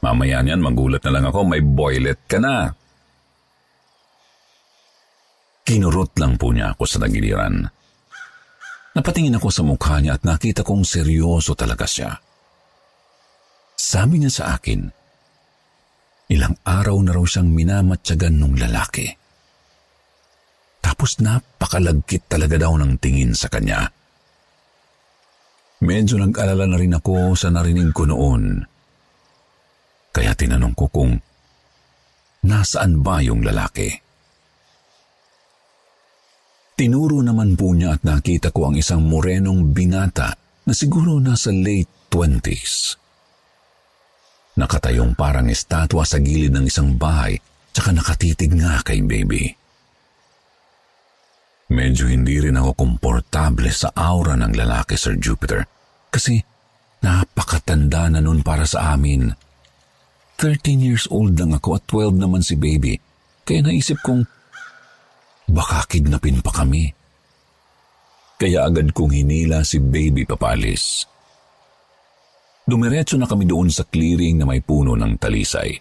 Mamaya 0.00 0.40
niyan, 0.40 0.64
magulat 0.64 1.04
na 1.04 1.12
lang 1.12 1.28
ako, 1.28 1.52
may 1.52 1.60
boylet 1.60 2.24
ka 2.24 2.40
na. 2.40 2.72
Kinurot 5.68 6.16
lang 6.16 6.40
po 6.40 6.48
niya 6.48 6.72
ako 6.72 6.88
sa 6.88 6.96
nagiliran. 7.04 7.81
Napatingin 8.92 9.40
ako 9.40 9.48
sa 9.48 9.64
mukha 9.64 9.96
niya 10.04 10.20
at 10.20 10.22
nakita 10.28 10.60
kong 10.60 10.84
seryoso 10.84 11.56
talaga 11.56 11.88
siya. 11.88 12.12
Sabi 13.72 14.20
niya 14.20 14.32
sa 14.32 14.44
akin, 14.56 14.84
ilang 16.28 16.56
araw 16.60 16.96
na 17.00 17.16
raw 17.16 17.24
siyang 17.24 17.48
minamatyagan 17.48 18.36
ng 18.36 18.54
lalaki. 18.60 19.08
Tapos 20.84 21.18
napakalagkit 21.24 22.28
talaga 22.28 22.60
daw 22.60 22.76
ng 22.76 23.00
tingin 23.00 23.32
sa 23.32 23.48
kanya. 23.48 23.88
Medyo 25.82 26.20
nag-alala 26.20 26.68
na 26.68 26.76
rin 26.78 26.94
ako 26.94 27.34
sa 27.34 27.50
narinig 27.50 27.90
ko 27.90 28.06
noon. 28.06 28.60
Kaya 30.12 30.36
tinanong 30.36 30.76
ko 30.76 30.86
kung 30.92 31.16
nasaan 32.44 33.00
ba 33.00 33.24
yung 33.24 33.40
lalaki. 33.40 34.11
Tinuro 36.82 37.22
naman 37.22 37.54
po 37.54 37.70
niya 37.78 37.94
at 37.94 38.02
nakita 38.02 38.50
ko 38.50 38.66
ang 38.66 38.74
isang 38.74 39.06
morenong 39.06 39.70
binata 39.70 40.34
na 40.66 40.74
siguro 40.74 41.22
nasa 41.22 41.54
late 41.54 42.10
twenties. 42.10 42.98
Nakatayong 44.58 45.14
parang 45.14 45.46
estatwa 45.46 46.02
sa 46.02 46.18
gilid 46.18 46.50
ng 46.50 46.66
isang 46.66 46.98
bahay 46.98 47.38
tsaka 47.70 47.94
nakatitig 47.94 48.58
nga 48.58 48.82
kay 48.82 48.98
baby. 48.98 49.54
Medyo 51.70 52.10
hindi 52.10 52.42
rin 52.42 52.58
ako 52.58 52.74
komportable 52.74 53.70
sa 53.70 53.94
aura 53.94 54.34
ng 54.42 54.50
lalaki, 54.50 54.98
Sir 54.98 55.22
Jupiter, 55.22 55.62
kasi 56.10 56.42
napakatanda 56.98 58.10
na 58.10 58.18
nun 58.18 58.42
para 58.42 58.66
sa 58.66 58.90
amin. 58.90 59.30
13 60.34 60.82
years 60.82 61.06
old 61.14 61.38
lang 61.38 61.54
ako 61.54 61.78
at 61.78 61.86
12 61.86 62.18
naman 62.18 62.42
si 62.42 62.58
baby, 62.58 62.98
kaya 63.46 63.70
naisip 63.70 64.02
kong 64.02 64.26
Baka 65.50 65.86
kidnapin 65.90 66.44
pa 66.44 66.52
kami. 66.54 66.92
Kaya 68.38 68.66
agad 68.66 68.90
kong 68.90 69.14
hinila 69.14 69.62
si 69.62 69.78
baby 69.78 70.26
papalis. 70.26 71.06
Dumiretso 72.62 73.18
na 73.18 73.26
kami 73.26 73.46
doon 73.46 73.70
sa 73.70 73.82
clearing 73.86 74.38
na 74.38 74.46
may 74.46 74.62
puno 74.62 74.94
ng 74.94 75.18
talisay. 75.18 75.74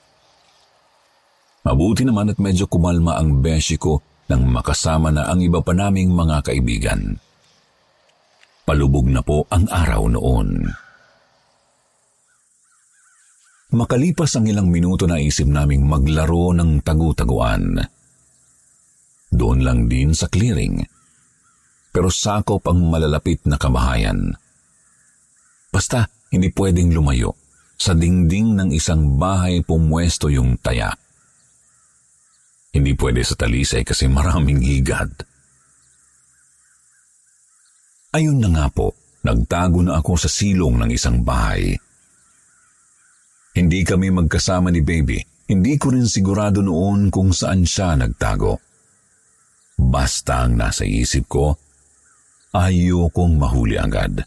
Mabuti 1.61 2.01
naman 2.01 2.33
at 2.33 2.41
medyo 2.41 2.65
kumalma 2.65 3.21
ang 3.21 3.37
beshi 3.37 3.77
ko 3.77 4.01
nang 4.33 4.49
makasama 4.49 5.13
na 5.13 5.29
ang 5.29 5.43
iba 5.45 5.61
pa 5.61 5.77
naming 5.77 6.09
mga 6.09 6.41
kaibigan. 6.41 7.21
Palubog 8.65 9.05
na 9.09 9.21
po 9.21 9.45
ang 9.49 9.69
araw 9.69 10.09
noon. 10.09 10.49
Makalipas 13.71 14.35
ang 14.35 14.49
ilang 14.49 14.67
minuto 14.67 15.07
na 15.07 15.21
isip 15.21 15.47
naming 15.47 15.87
maglaro 15.87 16.51
ng 16.51 16.83
tagu-taguan. 16.83 17.79
Doon 19.31 19.63
lang 19.63 19.79
din 19.87 20.11
sa 20.11 20.27
clearing. 20.27 20.83
Pero 21.91 22.11
sakop 22.11 22.67
ang 22.67 22.83
malalapit 22.91 23.47
na 23.47 23.55
kabahayan. 23.55 24.35
Basta 25.71 26.11
hindi 26.31 26.51
pwedeng 26.51 26.91
lumayo 26.91 27.35
sa 27.79 27.95
dingding 27.95 28.59
ng 28.59 28.69
isang 28.75 29.15
bahay 29.15 29.63
pumwesto 29.63 30.27
yung 30.27 30.59
taya. 30.59 30.91
Hindi 32.71 32.95
pwede 32.95 33.23
sa 33.23 33.35
talisay 33.35 33.83
kasi 33.83 34.07
maraming 34.07 34.63
higad. 34.63 35.11
Ayun 38.11 38.43
na 38.43 38.51
nga 38.51 38.67
po, 38.71 38.95
nagtago 39.23 39.79
na 39.83 39.99
ako 39.99 40.19
sa 40.19 40.29
silong 40.31 40.79
ng 40.79 40.91
isang 40.91 41.23
bahay. 41.23 41.75
Hindi 43.51 43.83
kami 43.83 44.11
magkasama 44.11 44.71
ni 44.71 44.79
Baby. 44.83 45.19
Hindi 45.51 45.75
ko 45.75 45.91
rin 45.91 46.07
sigurado 46.07 46.63
noon 46.63 47.11
kung 47.11 47.35
saan 47.35 47.67
siya 47.67 47.99
nagtago. 47.99 48.70
Basta 49.81 50.45
ang 50.45 50.61
nasa 50.61 50.85
isip 50.85 51.25
ko, 51.25 51.57
ayokong 52.53 53.33
mahuli 53.41 53.81
agad. 53.81 54.21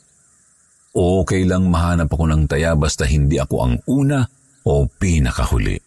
Okay 0.95 1.47
lang 1.47 1.71
mahanap 1.71 2.11
ako 2.11 2.25
ng 2.31 2.43
taya 2.51 2.75
basta 2.75 3.07
hindi 3.07 3.39
ako 3.39 3.57
ang 3.63 3.75
una 3.87 4.27
o 4.67 4.87
pinakahuli. 4.87 5.79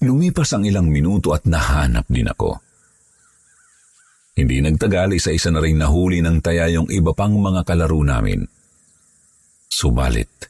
Lumipas 0.00 0.54
ang 0.56 0.64
ilang 0.64 0.88
minuto 0.88 1.34
at 1.34 1.44
nahanap 1.44 2.06
din 2.08 2.30
ako. 2.30 2.56
Hindi 4.38 4.64
nagtagal, 4.64 5.20
isa-isa 5.20 5.52
na 5.52 5.60
rin 5.60 5.76
nahuli 5.76 6.24
ng 6.24 6.40
taya 6.40 6.70
yung 6.72 6.88
iba 6.88 7.12
pang 7.12 7.36
mga 7.36 7.66
kalaro 7.66 8.00
namin. 8.00 8.40
Subalit, 9.68 10.48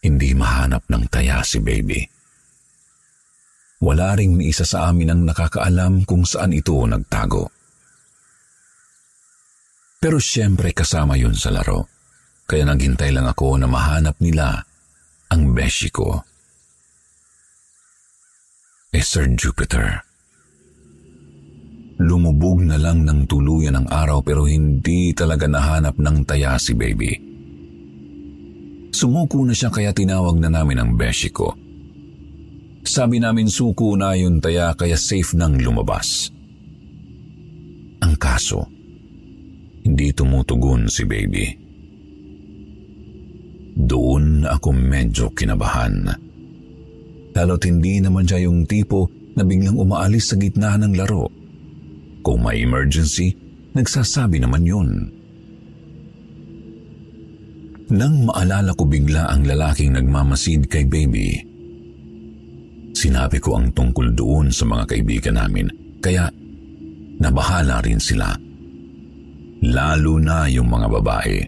hindi 0.00 0.32
mahanap 0.32 0.88
ng 0.88 1.04
taya 1.12 1.44
si 1.44 1.60
baby. 1.60 2.17
Wala 3.78 4.18
ring 4.18 4.34
ni 4.34 4.50
isa 4.50 4.66
sa 4.66 4.90
amin 4.90 5.14
ang 5.14 5.22
nakakaalam 5.22 6.02
kung 6.02 6.26
saan 6.26 6.50
ito 6.50 6.74
nagtago. 6.82 7.46
Pero 9.98 10.18
siyempre 10.18 10.74
kasama 10.74 11.14
yun 11.14 11.34
sa 11.34 11.54
laro. 11.54 11.86
Kaya 12.48 12.66
naghintay 12.66 13.14
lang 13.14 13.26
ako 13.28 13.60
na 13.60 13.70
mahanap 13.70 14.18
nila 14.18 14.62
ang 15.30 15.52
beshi 15.54 15.92
ko. 15.92 16.22
Eh 18.90 19.04
Sir 19.04 19.28
Jupiter. 19.36 20.00
Lumubog 21.98 22.62
na 22.62 22.78
lang 22.78 23.02
ng 23.02 23.26
tuluyan 23.26 23.74
ang 23.74 23.86
araw 23.90 24.22
pero 24.22 24.46
hindi 24.46 25.10
talaga 25.12 25.50
nahanap 25.50 25.98
ng 25.98 26.16
taya 26.24 26.54
si 26.56 26.72
baby. 26.72 27.12
Sumuko 28.94 29.44
na 29.44 29.52
siya 29.52 29.70
kaya 29.70 29.92
tinawag 29.92 30.38
na 30.40 30.48
namin 30.50 30.78
ang 30.78 30.90
beshi 30.94 31.30
ko. 31.30 31.67
Sabi 32.88 33.20
namin 33.20 33.52
suko 33.52 34.00
na 34.00 34.16
yung 34.16 34.40
taya 34.40 34.72
kaya 34.72 34.96
safe 34.96 35.36
nang 35.36 35.60
lumabas. 35.60 36.32
Ang 38.00 38.16
kaso, 38.16 38.64
hindi 39.84 40.08
tumutugon 40.16 40.88
si 40.88 41.04
baby. 41.04 41.52
Doon 43.76 44.48
ako 44.48 44.72
medyo 44.72 45.28
kinabahan. 45.36 46.16
Lalo't 47.36 47.68
hindi 47.68 48.00
naman 48.00 48.24
siya 48.24 48.48
yung 48.48 48.64
tipo 48.64 49.12
na 49.36 49.44
biglang 49.44 49.76
umaalis 49.76 50.32
sa 50.32 50.40
gitna 50.40 50.80
ng 50.80 50.96
laro. 50.96 51.28
Kung 52.24 52.40
may 52.40 52.64
emergency, 52.64 53.36
nagsasabi 53.76 54.40
naman 54.40 54.64
yun. 54.64 54.88
Nang 57.92 58.32
maalala 58.32 58.72
ko 58.72 58.88
bigla 58.88 59.28
ang 59.28 59.44
lalaking 59.44 59.92
nagmamasid 59.92 60.72
kay 60.72 60.88
baby, 60.88 61.47
sinabi 62.98 63.38
ko 63.38 63.54
ang 63.54 63.70
tungkol 63.70 64.10
doon 64.10 64.50
sa 64.50 64.66
mga 64.66 64.90
kaibigan 64.90 65.38
namin, 65.38 65.70
kaya 66.02 66.26
nabahala 67.22 67.78
rin 67.86 68.02
sila 68.02 68.34
lalo 69.62 70.22
na 70.22 70.46
yung 70.46 70.70
mga 70.70 70.86
babae. 70.86 71.38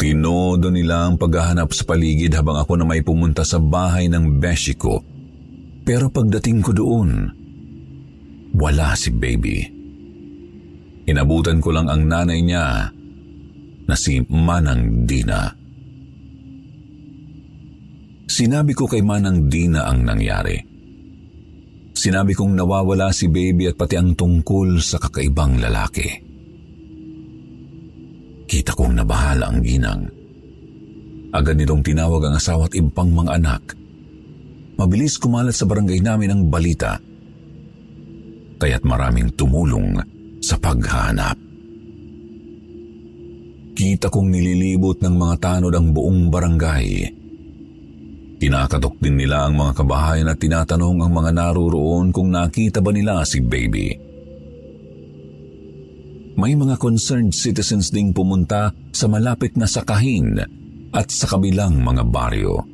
Tinodo 0.00 0.72
nila 0.72 1.06
ang 1.08 1.20
paghahanap 1.20 1.70
sa 1.70 1.84
paligid 1.84 2.32
habang 2.34 2.58
ako 2.58 2.80
na 2.80 2.86
may 2.88 3.04
pumunta 3.04 3.44
sa 3.44 3.60
bahay 3.60 4.08
ng 4.08 4.40
beshi 4.40 4.74
ko. 4.74 5.04
Pero 5.82 6.08
pagdating 6.08 6.58
ko 6.64 6.72
doon, 6.72 7.10
wala 8.56 8.96
si 8.96 9.12
baby. 9.12 9.62
Inabutan 11.06 11.58
ko 11.60 11.74
lang 11.74 11.90
ang 11.90 12.06
nanay 12.06 12.40
niya 12.40 12.88
na 13.86 13.94
si 13.98 14.22
Manang 14.30 15.04
Dina. 15.04 15.61
Sinabi 18.32 18.72
ko 18.72 18.88
kay 18.88 19.04
Manang 19.04 19.52
Dina 19.52 19.84
ang 19.84 20.08
nangyari. 20.08 20.56
Sinabi 21.92 22.32
kong 22.32 22.56
nawawala 22.56 23.12
si 23.12 23.28
baby 23.28 23.68
at 23.68 23.76
pati 23.76 24.00
ang 24.00 24.16
tungkol 24.16 24.80
sa 24.80 24.96
kakaibang 24.96 25.60
lalaki. 25.60 26.08
Kita 28.48 28.72
kong 28.72 28.96
nabahala 28.96 29.52
ang 29.52 29.60
ginang. 29.60 30.02
Agad 31.36 31.60
nitong 31.60 31.84
tinawag 31.84 32.24
ang 32.24 32.40
asawa 32.40 32.72
at 32.72 32.74
ibang 32.76 33.12
mga 33.12 33.36
anak. 33.36 33.76
Mabilis 34.80 35.20
kumalat 35.20 35.52
sa 35.52 35.68
barangay 35.68 36.00
namin 36.00 36.32
ang 36.32 36.42
balita. 36.48 36.96
Kaya't 38.56 38.84
maraming 38.88 39.28
tumulong 39.36 40.00
sa 40.40 40.56
paghahanap. 40.56 41.36
Kita 43.76 44.08
kong 44.08 44.28
nililibot 44.32 45.04
ng 45.04 45.20
mga 45.20 45.34
tanod 45.36 45.76
ang 45.76 45.92
buong 45.92 46.32
barangay. 46.32 47.20
Kinakatok 48.42 48.98
din 48.98 49.22
nila 49.22 49.46
ang 49.46 49.54
mga 49.54 49.86
kabahayan 49.86 50.26
at 50.26 50.42
tinatanong 50.42 50.98
ang 50.98 51.14
mga 51.14 51.30
naruroon 51.30 52.10
kung 52.10 52.34
nakita 52.34 52.82
ba 52.82 52.90
nila 52.90 53.22
si 53.22 53.38
baby. 53.38 53.94
May 56.34 56.58
mga 56.58 56.74
concerned 56.82 57.38
citizens 57.38 57.94
ding 57.94 58.10
pumunta 58.10 58.74
sa 58.90 59.06
malapit 59.06 59.54
na 59.54 59.70
sakahin 59.70 60.42
at 60.90 61.06
sa 61.14 61.30
kabilang 61.30 61.86
mga 61.86 62.02
baryo. 62.02 62.66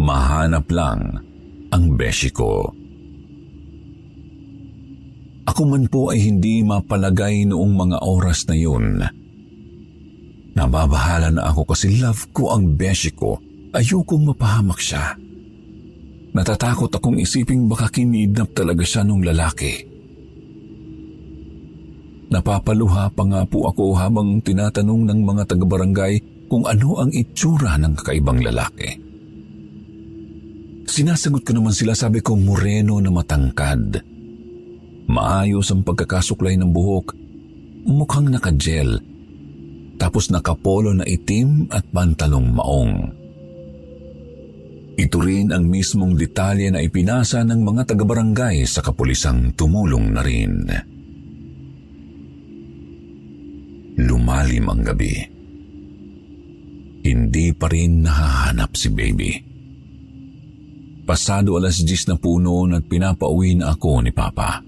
Mahanap 0.00 0.72
lang 0.72 1.20
ang 1.68 1.84
beshi 1.92 2.32
ko. 2.32 2.72
Ako 5.44 5.60
man 5.68 5.92
po 5.92 6.08
ay 6.08 6.24
hindi 6.24 6.64
mapalagay 6.64 7.44
noong 7.44 7.72
mga 7.76 7.98
oras 8.00 8.48
na 8.48 8.56
yun. 8.56 8.96
Nababahala 10.56 11.28
na 11.28 11.52
ako 11.52 11.68
kasi 11.68 12.00
love 12.00 12.32
ko 12.32 12.56
ang 12.56 12.80
beshi 12.80 13.12
ko. 13.12 13.51
Ayokong 13.72 14.28
mapahamak 14.28 14.76
siya. 14.76 15.16
Natatakot 16.32 16.92
akong 16.92 17.16
isiping 17.16 17.68
baka 17.68 17.88
kinidnap 17.88 18.52
talaga 18.52 18.84
siya 18.84 19.00
nung 19.04 19.24
lalaki. 19.24 19.88
Napapaluha 22.32 23.12
pa 23.12 23.24
nga 23.28 23.44
po 23.48 23.68
ako 23.68 23.96
habang 23.96 24.40
tinatanong 24.40 25.08
ng 25.08 25.20
mga 25.24 25.42
taga-barangay 25.56 26.14
kung 26.48 26.68
ano 26.68 27.00
ang 27.00 27.12
itsura 27.12 27.80
ng 27.80 27.92
kakaibang 27.96 28.40
lalaki. 28.44 28.88
Sinasagot 30.88 31.44
ko 31.44 31.56
naman 31.56 31.72
sila 31.72 31.96
sabi 31.96 32.20
ko 32.20 32.36
moreno 32.36 33.00
na 33.00 33.08
matangkad. 33.08 34.04
Maayos 35.08 35.72
ang 35.72 35.80
pagkakasuklay 35.84 36.56
ng 36.60 36.72
buhok, 36.72 37.16
mukhang 37.88 38.28
nakagel, 38.28 39.00
tapos 39.96 40.28
nakapolo 40.28 40.92
na 40.92 41.04
itim 41.08 41.68
at 41.72 41.84
pantalong 41.88 42.52
maong. 42.52 43.21
Ito 45.02 45.18
rin 45.18 45.50
ang 45.50 45.66
mismong 45.66 46.14
detalye 46.14 46.70
na 46.70 46.78
ipinasa 46.78 47.42
ng 47.42 47.58
mga 47.58 47.90
taga-barangay 47.90 48.62
sa 48.62 48.86
kapulisang 48.86 49.50
tumulong 49.58 50.14
na 50.14 50.22
rin. 50.22 50.54
Lumalim 53.98 54.70
ang 54.70 54.82
gabi. 54.86 55.14
Hindi 57.02 57.50
pa 57.50 57.66
rin 57.66 58.06
nahahanap 58.06 58.70
si 58.78 58.88
baby. 58.94 59.32
Pasado 61.02 61.58
alas 61.58 61.82
10 61.82 62.14
na 62.14 62.16
puno 62.16 62.62
at 62.70 62.86
pinapauwi 62.86 63.58
na 63.58 63.74
ako 63.74 64.06
ni 64.06 64.14
Papa. 64.14 64.62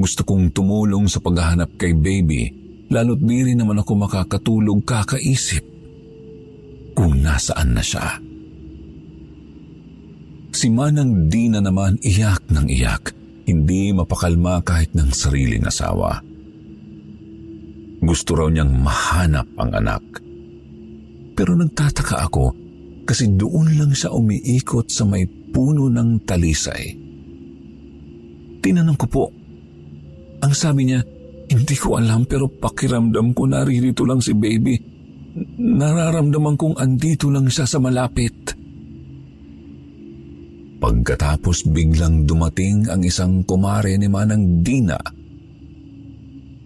Gusto 0.00 0.24
kong 0.24 0.56
tumulong 0.56 1.12
sa 1.12 1.20
paghahanap 1.20 1.76
kay 1.76 1.92
baby, 1.92 2.48
lalo't 2.88 3.20
di 3.20 3.44
rin 3.44 3.60
naman 3.60 3.84
ako 3.84 4.08
makakatulog 4.08 4.80
kakaisip 4.88 5.60
kung 6.96 7.20
nasaan 7.20 7.76
na 7.76 7.84
siya. 7.84 8.29
Si 10.50 10.66
Manang 10.66 11.30
Dina 11.30 11.62
naman 11.62 11.96
iyak 12.02 12.50
ng 12.50 12.66
iyak, 12.66 13.14
hindi 13.46 13.94
mapakalma 13.94 14.62
kahit 14.66 14.94
ng 14.94 15.10
sariling 15.14 15.66
asawa. 15.66 16.18
Gusto 18.00 18.30
raw 18.34 18.48
niyang 18.50 18.72
mahanap 18.80 19.46
ang 19.60 19.70
anak. 19.76 20.02
Pero 21.38 21.54
nagtataka 21.54 22.26
ako 22.26 22.46
kasi 23.06 23.30
doon 23.34 23.78
lang 23.78 23.92
siya 23.94 24.12
umiikot 24.12 24.90
sa 24.90 25.06
may 25.06 25.26
puno 25.26 25.90
ng 25.90 26.22
talisay. 26.26 26.94
Tinanong 28.60 28.98
ko 28.98 29.06
po. 29.08 29.24
Ang 30.40 30.52
sabi 30.52 30.88
niya, 30.88 31.00
hindi 31.50 31.74
ko 31.74 31.98
alam 31.98 32.28
pero 32.28 32.46
pakiramdam 32.46 33.34
ko 33.34 33.48
naririto 33.48 34.06
lang 34.06 34.22
si 34.22 34.36
baby. 34.36 34.76
Nararamdaman 35.58 36.54
kong 36.54 36.76
andito 36.78 37.26
lang 37.32 37.50
siya 37.50 37.66
sa 37.66 37.82
malapit. 37.82 38.59
Pagkatapos 40.80 41.68
biglang 41.68 42.24
dumating 42.24 42.88
ang 42.88 43.04
isang 43.04 43.44
kumare 43.44 44.00
ni 44.00 44.08
Manang 44.08 44.64
Dina 44.64 44.96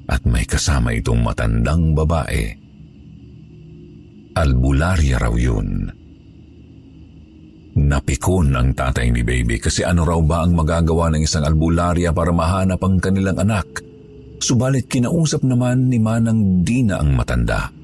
at 0.04 0.22
may 0.22 0.46
kasama 0.46 0.94
itong 0.94 1.18
matandang 1.18 1.98
babae. 1.98 2.54
Albularya 4.38 5.18
raw 5.18 5.34
yun. 5.34 5.90
Napikon 7.74 8.54
ang 8.54 8.70
tatay 8.70 9.10
ni 9.10 9.26
baby 9.26 9.58
kasi 9.58 9.82
ano 9.82 10.06
raw 10.06 10.22
ba 10.22 10.46
ang 10.46 10.54
magagawa 10.54 11.10
ng 11.10 11.26
isang 11.26 11.42
albularya 11.42 12.14
para 12.14 12.30
mahanap 12.30 12.78
ang 12.86 13.02
kanilang 13.02 13.38
anak. 13.42 13.66
Subalit 14.38 14.86
kinausap 14.86 15.42
naman 15.42 15.90
ni 15.90 15.98
Manang 15.98 16.62
Dina 16.62 17.02
ang 17.02 17.18
matanda. 17.18 17.74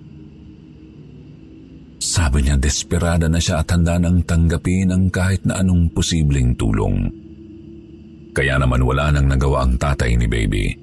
Sabi 2.10 2.42
niya 2.42 2.58
desperada 2.58 3.30
na 3.30 3.38
siya 3.38 3.62
at 3.62 3.70
handa 3.70 3.94
nang 3.94 4.26
tanggapin 4.26 4.90
ang 4.90 5.14
kahit 5.14 5.46
na 5.46 5.62
anong 5.62 5.94
posibleng 5.94 6.58
tulong. 6.58 7.06
Kaya 8.34 8.58
naman 8.58 8.82
wala 8.82 9.14
nang 9.14 9.30
nagawa 9.30 9.62
ang 9.62 9.78
tatay 9.78 10.18
ni 10.18 10.26
baby. 10.26 10.74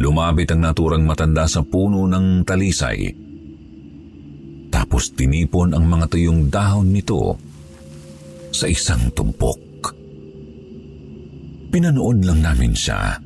Lumapit 0.00 0.48
ang 0.56 0.64
naturang 0.64 1.04
matanda 1.04 1.44
sa 1.44 1.60
puno 1.60 2.08
ng 2.08 2.48
talisay. 2.48 3.12
Tapos 4.72 5.12
tinipon 5.12 5.76
ang 5.76 5.84
mga 5.84 6.08
tuyong 6.08 6.48
dahon 6.48 6.96
nito 6.96 7.36
sa 8.56 8.64
isang 8.72 9.12
tumpok. 9.12 9.60
Pinanood 11.68 12.24
lang 12.24 12.40
namin 12.40 12.72
siya. 12.72 13.20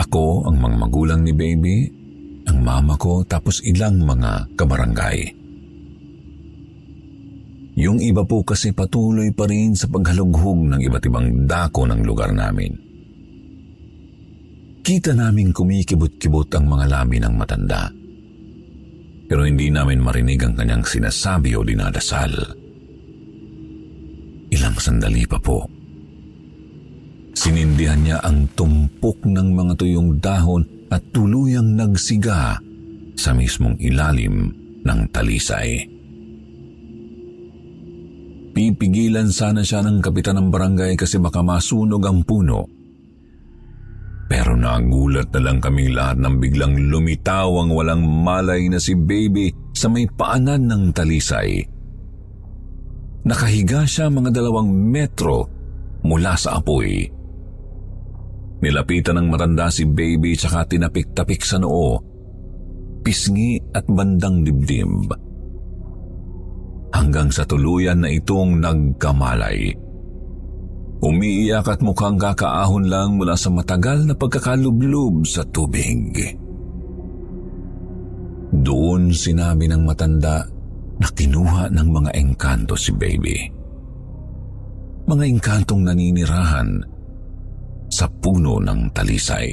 Ako 0.00 0.48
ang 0.48 0.56
mga 0.64 0.76
magulang 0.80 1.20
ni 1.20 1.36
baby, 1.36 1.92
ang 2.46 2.58
mama 2.62 2.94
ko 2.96 3.26
tapos 3.26 3.62
ilang 3.66 4.02
mga 4.02 4.54
kabarangay. 4.54 5.34
Yung 7.76 8.00
iba 8.00 8.24
po 8.24 8.40
kasi 8.40 8.72
patuloy 8.72 9.36
pa 9.36 9.44
rin 9.44 9.76
sa 9.76 9.84
paghalughog 9.92 10.64
ng 10.64 10.80
iba't 10.80 11.04
ibang 11.04 11.44
dako 11.44 11.84
ng 11.84 12.00
lugar 12.08 12.32
namin. 12.32 12.72
Kita 14.80 15.12
namin 15.12 15.52
kumikibot-kibot 15.52 16.48
ang 16.56 16.72
mga 16.72 16.84
labi 16.88 17.20
ng 17.20 17.34
matanda. 17.36 17.90
Pero 19.26 19.42
hindi 19.42 19.68
namin 19.68 19.98
marinig 19.98 20.40
ang 20.46 20.54
kanyang 20.54 20.86
sinasabi 20.86 21.58
o 21.58 21.66
dinadasal. 21.66 22.32
Ilang 24.54 24.76
sandali 24.78 25.26
pa 25.26 25.42
po. 25.42 25.75
Sinindihan 27.36 28.00
niya 28.00 28.18
ang 28.24 28.48
tumpok 28.56 29.28
ng 29.28 29.52
mga 29.52 29.76
tuyong 29.76 30.16
dahon 30.24 30.64
at 30.88 31.04
tuluyang 31.12 31.76
nagsiga 31.76 32.56
sa 33.12 33.30
mismong 33.36 33.76
ilalim 33.76 34.48
ng 34.80 35.00
talisay. 35.12 35.84
Pipigilan 38.56 39.28
sana 39.28 39.60
siya 39.60 39.84
ng 39.84 40.00
kapitan 40.00 40.40
ng 40.40 40.48
barangay 40.48 40.96
kasi 40.96 41.20
baka 41.20 41.44
masunog 41.44 42.00
ang 42.08 42.24
puno. 42.24 42.64
Pero 44.32 44.56
nagulat 44.56 45.28
na 45.36 45.40
lang 45.44 45.60
kaming 45.60 45.92
lahat 45.92 46.16
nang 46.16 46.40
biglang 46.40 46.88
lumitaw 46.88 47.52
ang 47.52 47.70
walang 47.76 48.00
malay 48.00 48.64
na 48.72 48.80
si 48.80 48.96
baby 48.96 49.52
sa 49.76 49.92
may 49.92 50.08
paanan 50.08 50.64
ng 50.64 50.88
talisay. 50.96 51.68
Nakahiga 53.28 53.84
siya 53.84 54.08
mga 54.08 54.40
dalawang 54.40 54.72
metro 54.72 55.44
mula 56.00 56.32
sa 56.40 56.56
apoy. 56.56 57.15
Nilapitan 58.56 59.20
ng 59.20 59.28
matanda 59.28 59.68
si 59.68 59.84
baby 59.84 60.32
tsaka 60.32 60.64
tinapik-tapik 60.64 61.44
sa 61.44 61.60
noo, 61.60 62.00
pisngi 63.04 63.60
at 63.76 63.84
bandang 63.84 64.40
dibdib. 64.40 65.12
Hanggang 66.96 67.28
sa 67.28 67.44
tuluyan 67.44 68.00
na 68.00 68.08
itong 68.08 68.56
nagkamalay. 68.56 69.76
Umiiyak 71.04 71.68
at 71.68 71.84
mukhang 71.84 72.16
kakaahon 72.16 72.88
lang 72.88 73.20
mula 73.20 73.36
sa 73.36 73.52
matagal 73.52 74.08
na 74.08 74.16
pagkakalublob 74.16 75.28
sa 75.28 75.44
tubig. 75.44 76.16
Doon 78.56 79.12
sinabi 79.12 79.68
ng 79.68 79.84
matanda 79.84 80.48
na 80.96 81.08
kinuha 81.12 81.68
ng 81.68 81.88
mga 81.92 82.10
engkanto 82.16 82.72
si 82.72 82.96
baby. 82.96 83.36
Mga 85.04 85.24
engkantong 85.28 85.84
naninirahan 85.84 86.95
sa 87.96 88.12
puno 88.12 88.60
ng 88.60 88.92
talisay. 88.92 89.48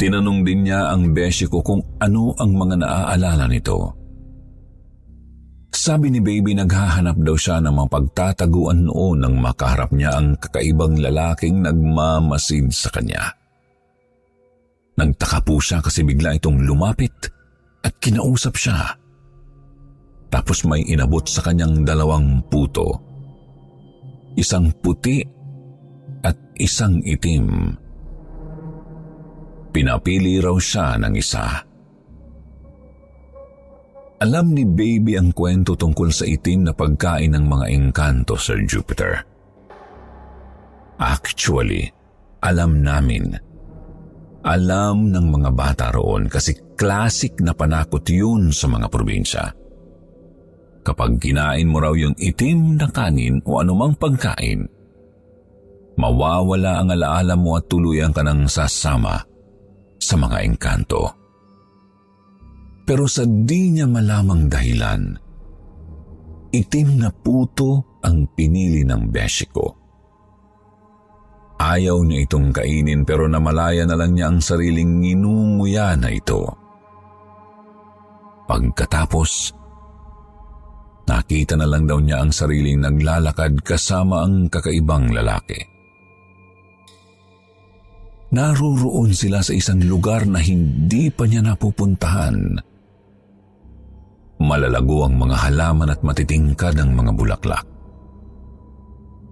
Tinanong 0.00 0.40
din 0.40 0.64
niya 0.64 0.88
ang 0.88 1.12
beshi 1.12 1.44
ko 1.44 1.60
kung 1.60 1.84
ano 2.00 2.32
ang 2.40 2.56
mga 2.56 2.80
naaalala 2.80 3.44
nito. 3.46 3.92
Sabi 5.74 6.08
ni 6.08 6.24
baby 6.24 6.56
naghahanap 6.56 7.20
daw 7.20 7.36
siya 7.36 7.60
ng 7.60 7.74
mapagtataguan 7.76 8.88
noon 8.88 9.20
nang 9.20 9.36
makaharap 9.36 9.92
niya 9.92 10.16
ang 10.16 10.40
kakaibang 10.40 10.96
lalaking 10.96 11.60
nagmamasid 11.60 12.72
sa 12.72 12.88
kanya. 12.88 13.36
Nagtaka 14.96 15.44
po 15.44 15.60
siya 15.60 15.84
kasi 15.84 16.00
bigla 16.06 16.40
itong 16.40 16.64
lumapit 16.64 17.28
at 17.84 17.92
kinausap 18.00 18.54
siya. 18.56 18.96
Tapos 20.32 20.64
may 20.64 20.82
inabot 20.88 21.22
sa 21.28 21.44
kanyang 21.44 21.84
dalawang 21.84 22.42
puto. 22.48 22.98
Isang 24.34 24.72
puti 24.82 25.22
isang 26.58 27.02
itim. 27.02 27.74
Pinapili 29.74 30.38
raw 30.38 30.54
siya 30.54 30.94
ng 31.02 31.14
isa. 31.18 31.46
Alam 34.22 34.54
ni 34.54 34.62
Baby 34.62 35.18
ang 35.18 35.34
kwento 35.34 35.74
tungkol 35.74 36.14
sa 36.14 36.24
itim 36.24 36.70
na 36.70 36.72
pagkain 36.72 37.34
ng 37.34 37.44
mga 37.44 37.66
engkanto, 37.74 38.38
Sir 38.38 38.62
Jupiter. 38.64 39.20
Actually, 40.96 41.90
alam 42.38 42.80
namin. 42.80 43.34
Alam 44.46 45.10
ng 45.10 45.26
mga 45.26 45.50
bata 45.52 45.86
roon 45.90 46.30
kasi 46.30 46.54
classic 46.78 47.42
na 47.42 47.50
panakot 47.56 48.06
yun 48.06 48.54
sa 48.54 48.70
mga 48.70 48.86
probinsya. 48.86 49.44
Kapag 50.84 51.16
kinain 51.16 51.66
mo 51.66 51.80
raw 51.80 51.96
yung 51.96 52.14
itim 52.14 52.76
na 52.76 52.92
kanin 52.92 53.40
o 53.48 53.58
anumang 53.58 53.96
pagkain, 53.96 54.68
mawawala 55.98 56.82
ang 56.82 56.90
alaala 56.94 57.34
mo 57.38 57.58
at 57.58 57.66
tuluyan 57.70 58.10
ka 58.10 58.22
ng 58.22 58.46
sasama 58.50 59.18
sa 59.98 60.14
mga 60.18 60.38
engkanto. 60.44 61.02
Pero 62.84 63.08
sa 63.08 63.24
di 63.24 63.72
niya 63.72 63.88
malamang 63.88 64.50
dahilan, 64.50 65.16
itim 66.52 66.88
na 67.00 67.08
puto 67.08 68.00
ang 68.04 68.28
pinili 68.36 68.84
ng 68.84 69.08
beshi 69.08 69.48
ko. 69.48 69.66
Ayaw 71.54 72.02
niya 72.04 72.28
itong 72.28 72.52
kainin 72.52 73.08
pero 73.08 73.24
namalaya 73.24 73.88
na 73.88 73.96
lang 73.96 74.12
niya 74.12 74.28
ang 74.28 74.44
sariling 74.44 75.00
nginunguya 75.00 75.96
na 75.96 76.12
ito. 76.12 76.44
Pagkatapos, 78.44 79.64
Nakita 81.04 81.60
na 81.60 81.68
lang 81.68 81.84
daw 81.84 82.00
niya 82.00 82.24
ang 82.24 82.32
sariling 82.32 82.80
naglalakad 82.80 83.60
kasama 83.60 84.24
ang 84.24 84.48
kakaibang 84.48 85.12
lalaki. 85.12 85.73
Naroroon 88.34 89.14
sila 89.14 89.38
sa 89.46 89.54
isang 89.54 89.78
lugar 89.86 90.26
na 90.26 90.42
hindi 90.42 91.06
pa 91.06 91.22
niya 91.22 91.46
napupuntahan. 91.46 92.58
Malalago 94.42 95.06
ang 95.06 95.14
mga 95.14 95.36
halaman 95.38 95.94
at 95.94 96.02
matitingkad 96.02 96.74
ang 96.82 96.98
mga 96.98 97.14
bulaklak. 97.14 97.62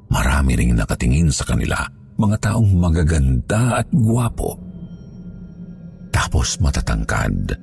Marami 0.06 0.54
ring 0.54 0.78
nakatingin 0.78 1.34
sa 1.34 1.42
kanila, 1.42 1.82
mga 2.14 2.36
taong 2.46 2.70
magaganda 2.78 3.82
at 3.82 3.90
guwapo. 3.90 4.54
Tapos 6.14 6.62
matatangkad 6.62 7.58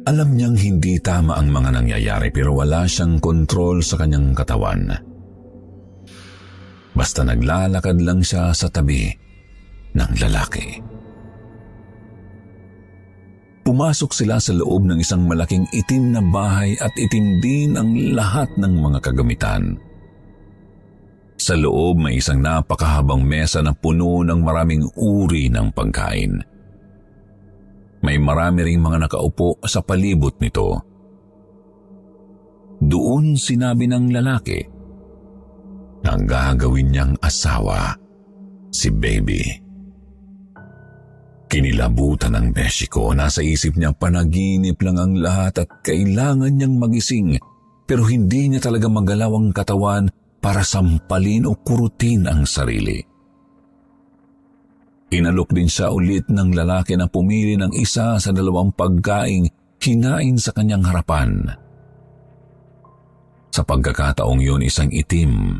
alam 0.00 0.32
niyang 0.32 0.56
hindi 0.56 0.96
tama 0.98 1.36
ang 1.36 1.52
mga 1.52 1.70
nangyayari 1.76 2.32
pero 2.32 2.56
wala 2.56 2.88
siyang 2.88 3.20
kontrol 3.20 3.84
sa 3.84 4.00
kanyang 4.00 4.32
katawan. 4.32 4.90
Basta 6.96 7.22
naglalakad 7.22 8.00
lang 8.00 8.24
siya 8.24 8.50
sa 8.50 8.66
tabi 8.72 9.19
ng 9.94 10.10
lalaki. 10.20 10.80
Pumasok 13.60 14.10
sila 14.10 14.42
sa 14.42 14.50
loob 14.50 14.88
ng 14.88 14.98
isang 14.98 15.30
malaking 15.30 15.68
itim 15.70 16.16
na 16.16 16.22
bahay 16.24 16.74
at 16.80 16.90
itim 16.98 17.38
din 17.38 17.78
ang 17.78 17.92
lahat 18.16 18.50
ng 18.58 18.74
mga 18.82 18.98
kagamitan. 18.98 19.78
Sa 21.40 21.54
loob 21.54 22.02
may 22.02 22.18
isang 22.18 22.42
napakahabang 22.42 23.22
mesa 23.22 23.62
na 23.62 23.70
puno 23.70 24.26
ng 24.26 24.40
maraming 24.42 24.84
uri 24.98 25.48
ng 25.52 25.70
pagkain. 25.70 26.40
May 28.00 28.16
marami 28.16 28.64
ring 28.64 28.80
mga 28.80 29.06
nakaupo 29.06 29.60
sa 29.64 29.84
palibot 29.84 30.34
nito. 30.40 30.68
Doon 32.80 33.36
sinabi 33.36 33.84
ng 33.86 34.08
lalaki 34.08 34.60
na 36.00 36.16
gagawin 36.16 36.88
niyang 36.90 37.14
asawa 37.20 37.92
si 38.72 38.88
baby. 38.88 39.59
Kinilabutan 41.50 42.38
ng 42.38 42.54
beshi 42.54 42.86
ko. 42.86 43.10
Nasa 43.10 43.42
isip 43.42 43.74
niya 43.74 43.90
panaginip 43.90 44.78
lang 44.86 45.02
ang 45.02 45.18
lahat 45.18 45.66
at 45.66 45.82
kailangan 45.82 46.54
niyang 46.54 46.78
magising 46.78 47.34
pero 47.90 48.06
hindi 48.06 48.46
niya 48.46 48.62
talaga 48.62 48.86
magalaw 48.86 49.34
ang 49.34 49.50
katawan 49.50 50.06
para 50.38 50.62
sampalin 50.62 51.42
o 51.50 51.58
kurutin 51.58 52.30
ang 52.30 52.46
sarili. 52.46 53.02
Inalok 55.10 55.50
din 55.50 55.66
siya 55.66 55.90
ulit 55.90 56.30
ng 56.30 56.54
lalaki 56.54 56.94
na 56.94 57.10
pumili 57.10 57.58
ng 57.58 57.74
isa 57.74 58.14
sa 58.22 58.30
dalawang 58.30 58.70
pagkaing 58.70 59.50
hinain 59.82 60.38
sa 60.38 60.54
kanyang 60.54 60.86
harapan. 60.86 61.50
Sa 63.50 63.66
pagkakataong 63.66 64.38
yun, 64.38 64.62
isang 64.62 64.86
itim 64.94 65.58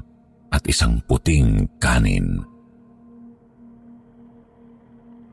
at 0.54 0.62
isang 0.70 1.02
puting 1.10 1.66
kanin. 1.82 2.46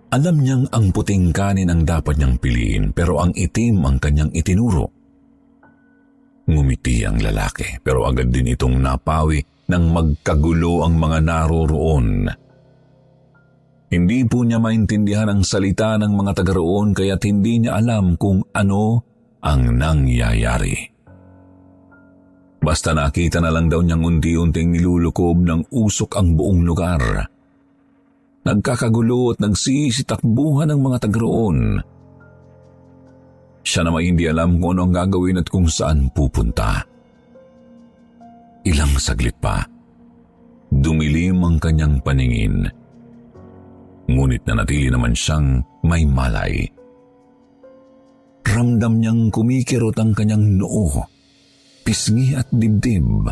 Alam 0.07 0.39
niyang 0.39 0.65
ang 0.71 0.95
puting 0.95 1.35
kanin 1.35 1.67
ang 1.67 1.83
dapat 1.83 2.15
niyang 2.15 2.39
piliin 2.39 2.95
pero 2.95 3.19
ang 3.19 3.35
itim 3.35 3.83
ang 3.83 3.99
kanyang 3.99 4.31
itinuro. 4.31 4.87
Ngumiti 6.47 7.03
ang 7.03 7.19
lalaki 7.19 7.83
pero 7.83 8.07
agad 8.07 8.31
din 8.31 8.55
itong 8.55 8.79
napawi 8.79 9.43
nang 9.67 9.91
magkagulo 9.91 10.87
ang 10.87 10.95
mga 10.95 11.19
naroroon. 11.27 12.07
Hindi 13.87 14.19
po 14.27 14.47
niya 14.47 14.63
maintindihan 14.63 15.27
ang 15.27 15.43
salita 15.43 15.99
ng 15.99 16.11
mga 16.15 16.31
taga 16.39 16.55
roon 16.55 16.95
kaya't 16.95 17.23
hindi 17.27 17.67
niya 17.67 17.75
alam 17.75 18.15
kung 18.15 18.47
ano 18.55 19.03
ang 19.43 19.75
nangyayari. 19.75 20.95
Basta 22.63 22.95
nakita 22.95 23.43
na 23.43 23.51
lang 23.51 23.67
daw 23.67 23.83
niyang 23.83 24.07
unti-unting 24.07 24.71
nilulukob 24.71 25.39
ng 25.39 25.71
usok 25.71 26.15
ang 26.15 26.35
buong 26.35 26.63
lugar. 26.63 27.27
Nagkakagulo 28.47 29.35
at 29.35 29.43
nagsisitakbuhan 29.43 30.71
ng 30.71 30.79
mga 30.79 30.97
taga 31.03 31.19
roon. 31.19 31.83
Siya 33.67 33.83
na 33.83 33.91
may 33.91 34.07
hindi 34.07 34.23
alam 34.23 34.55
kung 34.63 34.79
ano 34.79 34.87
ang 34.87 34.93
gagawin 34.95 35.43
at 35.43 35.51
kung 35.51 35.67
saan 35.67 36.07
pupunta. 36.15 36.79
Ilang 38.63 38.95
saglit 38.95 39.35
pa, 39.43 39.67
dumilim 40.71 41.43
ang 41.43 41.59
kanyang 41.59 41.99
paningin 41.99 42.71
ngunit 44.07 44.43
nanatili 44.47 44.87
naman 44.87 45.13
siyang 45.13 45.61
may 45.83 46.07
malay. 46.07 46.63
Ramdam 48.47 49.03
niyang 49.03 49.27
kumikirot 49.27 49.99
ang 49.99 50.15
kanyang 50.15 50.55
noo, 50.55 51.03
pisngi 51.83 52.33
at 52.33 52.47
dibdib, 52.49 53.27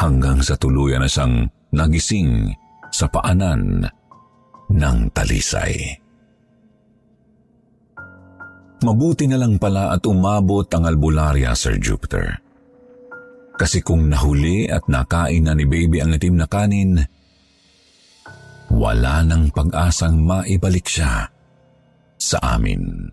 hanggang 0.00 0.40
sa 0.40 0.56
tuluyan 0.56 1.04
na 1.04 1.08
siyang 1.08 1.44
nagising 1.76 2.48
sa 2.88 3.04
paanan 3.12 3.84
ng 4.74 4.98
talisay. 5.14 6.02
Mabuti 8.84 9.24
na 9.24 9.40
lang 9.40 9.56
pala 9.56 9.96
at 9.96 10.04
umabot 10.04 10.68
ang 10.68 10.84
albularya, 10.84 11.56
Sir 11.56 11.80
Jupiter. 11.80 12.36
Kasi 13.54 13.80
kung 13.80 14.10
nahuli 14.10 14.68
at 14.68 14.84
nakain 14.90 15.46
na 15.46 15.56
ni 15.56 15.64
baby 15.64 16.02
ang 16.02 16.12
itim 16.12 16.36
na 16.36 16.44
kanin, 16.50 17.00
wala 18.74 19.22
nang 19.24 19.48
pag-asang 19.54 20.20
maibalik 20.20 20.84
siya 20.84 21.30
sa 22.18 22.38
amin. 22.58 23.08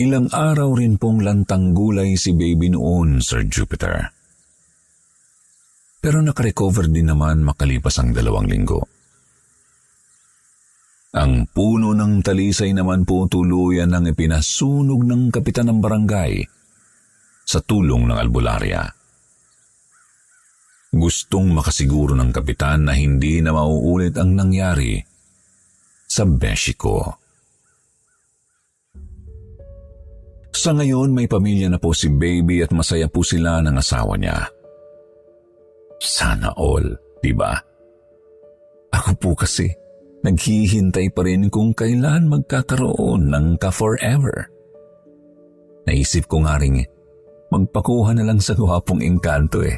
Ilang 0.00 0.32
araw 0.32 0.80
rin 0.80 0.96
pong 0.96 1.24
lantang 1.24 1.76
gulay 1.76 2.16
si 2.16 2.32
baby 2.32 2.72
noon, 2.72 3.20
Sir 3.20 3.44
Jupiter. 3.48 4.19
Pero 6.00 6.24
nakarecover 6.24 6.88
din 6.88 7.12
naman 7.12 7.44
makalipas 7.44 8.00
ang 8.00 8.16
dalawang 8.16 8.48
linggo. 8.48 8.80
Ang 11.10 11.44
puno 11.52 11.92
ng 11.92 12.24
talisay 12.24 12.72
naman 12.72 13.04
po 13.04 13.28
tuluyan 13.28 13.92
ng 13.92 14.16
ipinasunog 14.16 15.04
ng 15.04 15.28
kapitan 15.28 15.68
ng 15.68 15.78
barangay 15.82 16.40
sa 17.44 17.60
tulong 17.60 18.08
ng 18.08 18.16
albularya. 18.16 18.82
Gustong 20.90 21.52
makasiguro 21.52 22.16
ng 22.16 22.30
kapitan 22.32 22.88
na 22.88 22.94
hindi 22.96 23.42
na 23.42 23.52
mauulit 23.52 24.16
ang 24.16 24.38
nangyari 24.38 25.02
sa 26.06 26.24
Mexico. 26.26 27.18
Sa 30.50 30.70
ngayon 30.74 31.10
may 31.10 31.26
pamilya 31.26 31.70
na 31.70 31.78
po 31.82 31.90
si 31.90 32.06
baby 32.10 32.62
at 32.62 32.70
masaya 32.70 33.10
po 33.10 33.26
sila 33.26 33.62
ng 33.62 33.76
asawa 33.78 34.14
niya. 34.14 34.59
Sana 36.00 36.56
all, 36.56 36.96
di 37.20 37.36
ba? 37.36 37.52
Ako 38.90 39.10
po 39.20 39.30
kasi, 39.36 39.68
naghihintay 40.24 41.12
pa 41.12 41.22
rin 41.22 41.52
kung 41.52 41.76
kailan 41.76 42.26
magkakaroon 42.32 43.28
ng 43.28 43.60
ka-forever. 43.60 44.48
Naisip 45.84 46.24
ko 46.24 46.40
nga 46.42 46.56
rin, 46.56 46.80
magpakuha 47.52 48.16
na 48.16 48.24
lang 48.24 48.40
sa 48.40 48.56
gwapong 48.56 49.04
engkanto 49.04 49.60
eh. 49.60 49.76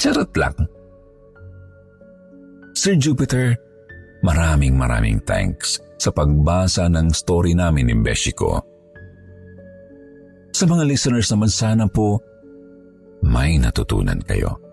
Charot 0.00 0.32
lang. 0.40 0.56
Sir 2.72 2.96
Jupiter, 2.96 3.58
maraming 4.22 4.78
maraming 4.78 5.18
thanks 5.26 5.82
sa 5.98 6.14
pagbasa 6.14 6.86
ng 6.86 7.10
story 7.10 7.52
namin 7.52 7.90
ni 7.90 7.94
Beshiko. 7.98 8.62
Sa 10.54 10.64
mga 10.64 10.86
listeners 10.86 11.28
naman 11.34 11.50
sana 11.50 11.84
po, 11.90 12.22
may 13.26 13.58
natutunan 13.58 14.22
kayo. 14.22 14.67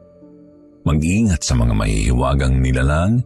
Mag-ingat 0.86 1.42
sa 1.42 1.58
mga 1.58 1.74
mahihiwagang 1.74 2.62
nilalang 2.62 3.18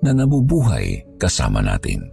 na 0.00 0.10
nabubuhay 0.16 1.04
kasama 1.20 1.60
natin. 1.60 2.08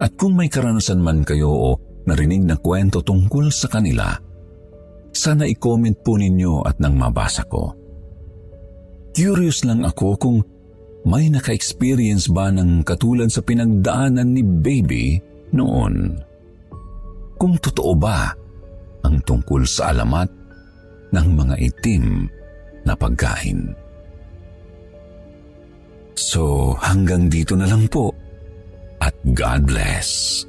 At 0.00 0.16
kung 0.16 0.36
may 0.36 0.48
karanasan 0.48 1.04
man 1.04 1.20
kayo 1.24 1.52
o 1.52 1.68
narinig 2.08 2.44
na 2.44 2.56
kwento 2.56 3.04
tungkol 3.04 3.52
sa 3.52 3.68
kanila, 3.68 4.12
sana 5.14 5.44
i-comment 5.44 6.00
po 6.00 6.16
ninyo 6.16 6.64
at 6.64 6.80
nang 6.80 6.96
mabasa 6.96 7.44
ko. 7.46 7.76
Curious 9.14 9.62
lang 9.62 9.86
ako 9.86 10.08
kung 10.18 10.38
may 11.04 11.28
naka-experience 11.28 12.32
ba 12.32 12.48
ng 12.50 12.82
katulad 12.82 13.28
sa 13.28 13.44
pinagdaanan 13.44 14.32
ni 14.32 14.42
Baby 14.42 15.20
noon. 15.52 16.18
Kung 17.36 17.54
totoo 17.60 17.92
ba 17.94 18.32
ang 19.04 19.20
tungkol 19.22 19.68
sa 19.68 19.92
alamat 19.92 20.28
ng 21.14 21.26
mga 21.30 21.54
itim 21.60 22.26
na 22.84 22.94
pagkain. 22.96 23.72
So 26.14 26.72
hanggang 26.78 27.28
dito 27.28 27.58
na 27.58 27.66
lang 27.66 27.90
po 27.90 28.14
at 29.02 29.12
God 29.34 29.66
bless. 29.66 30.42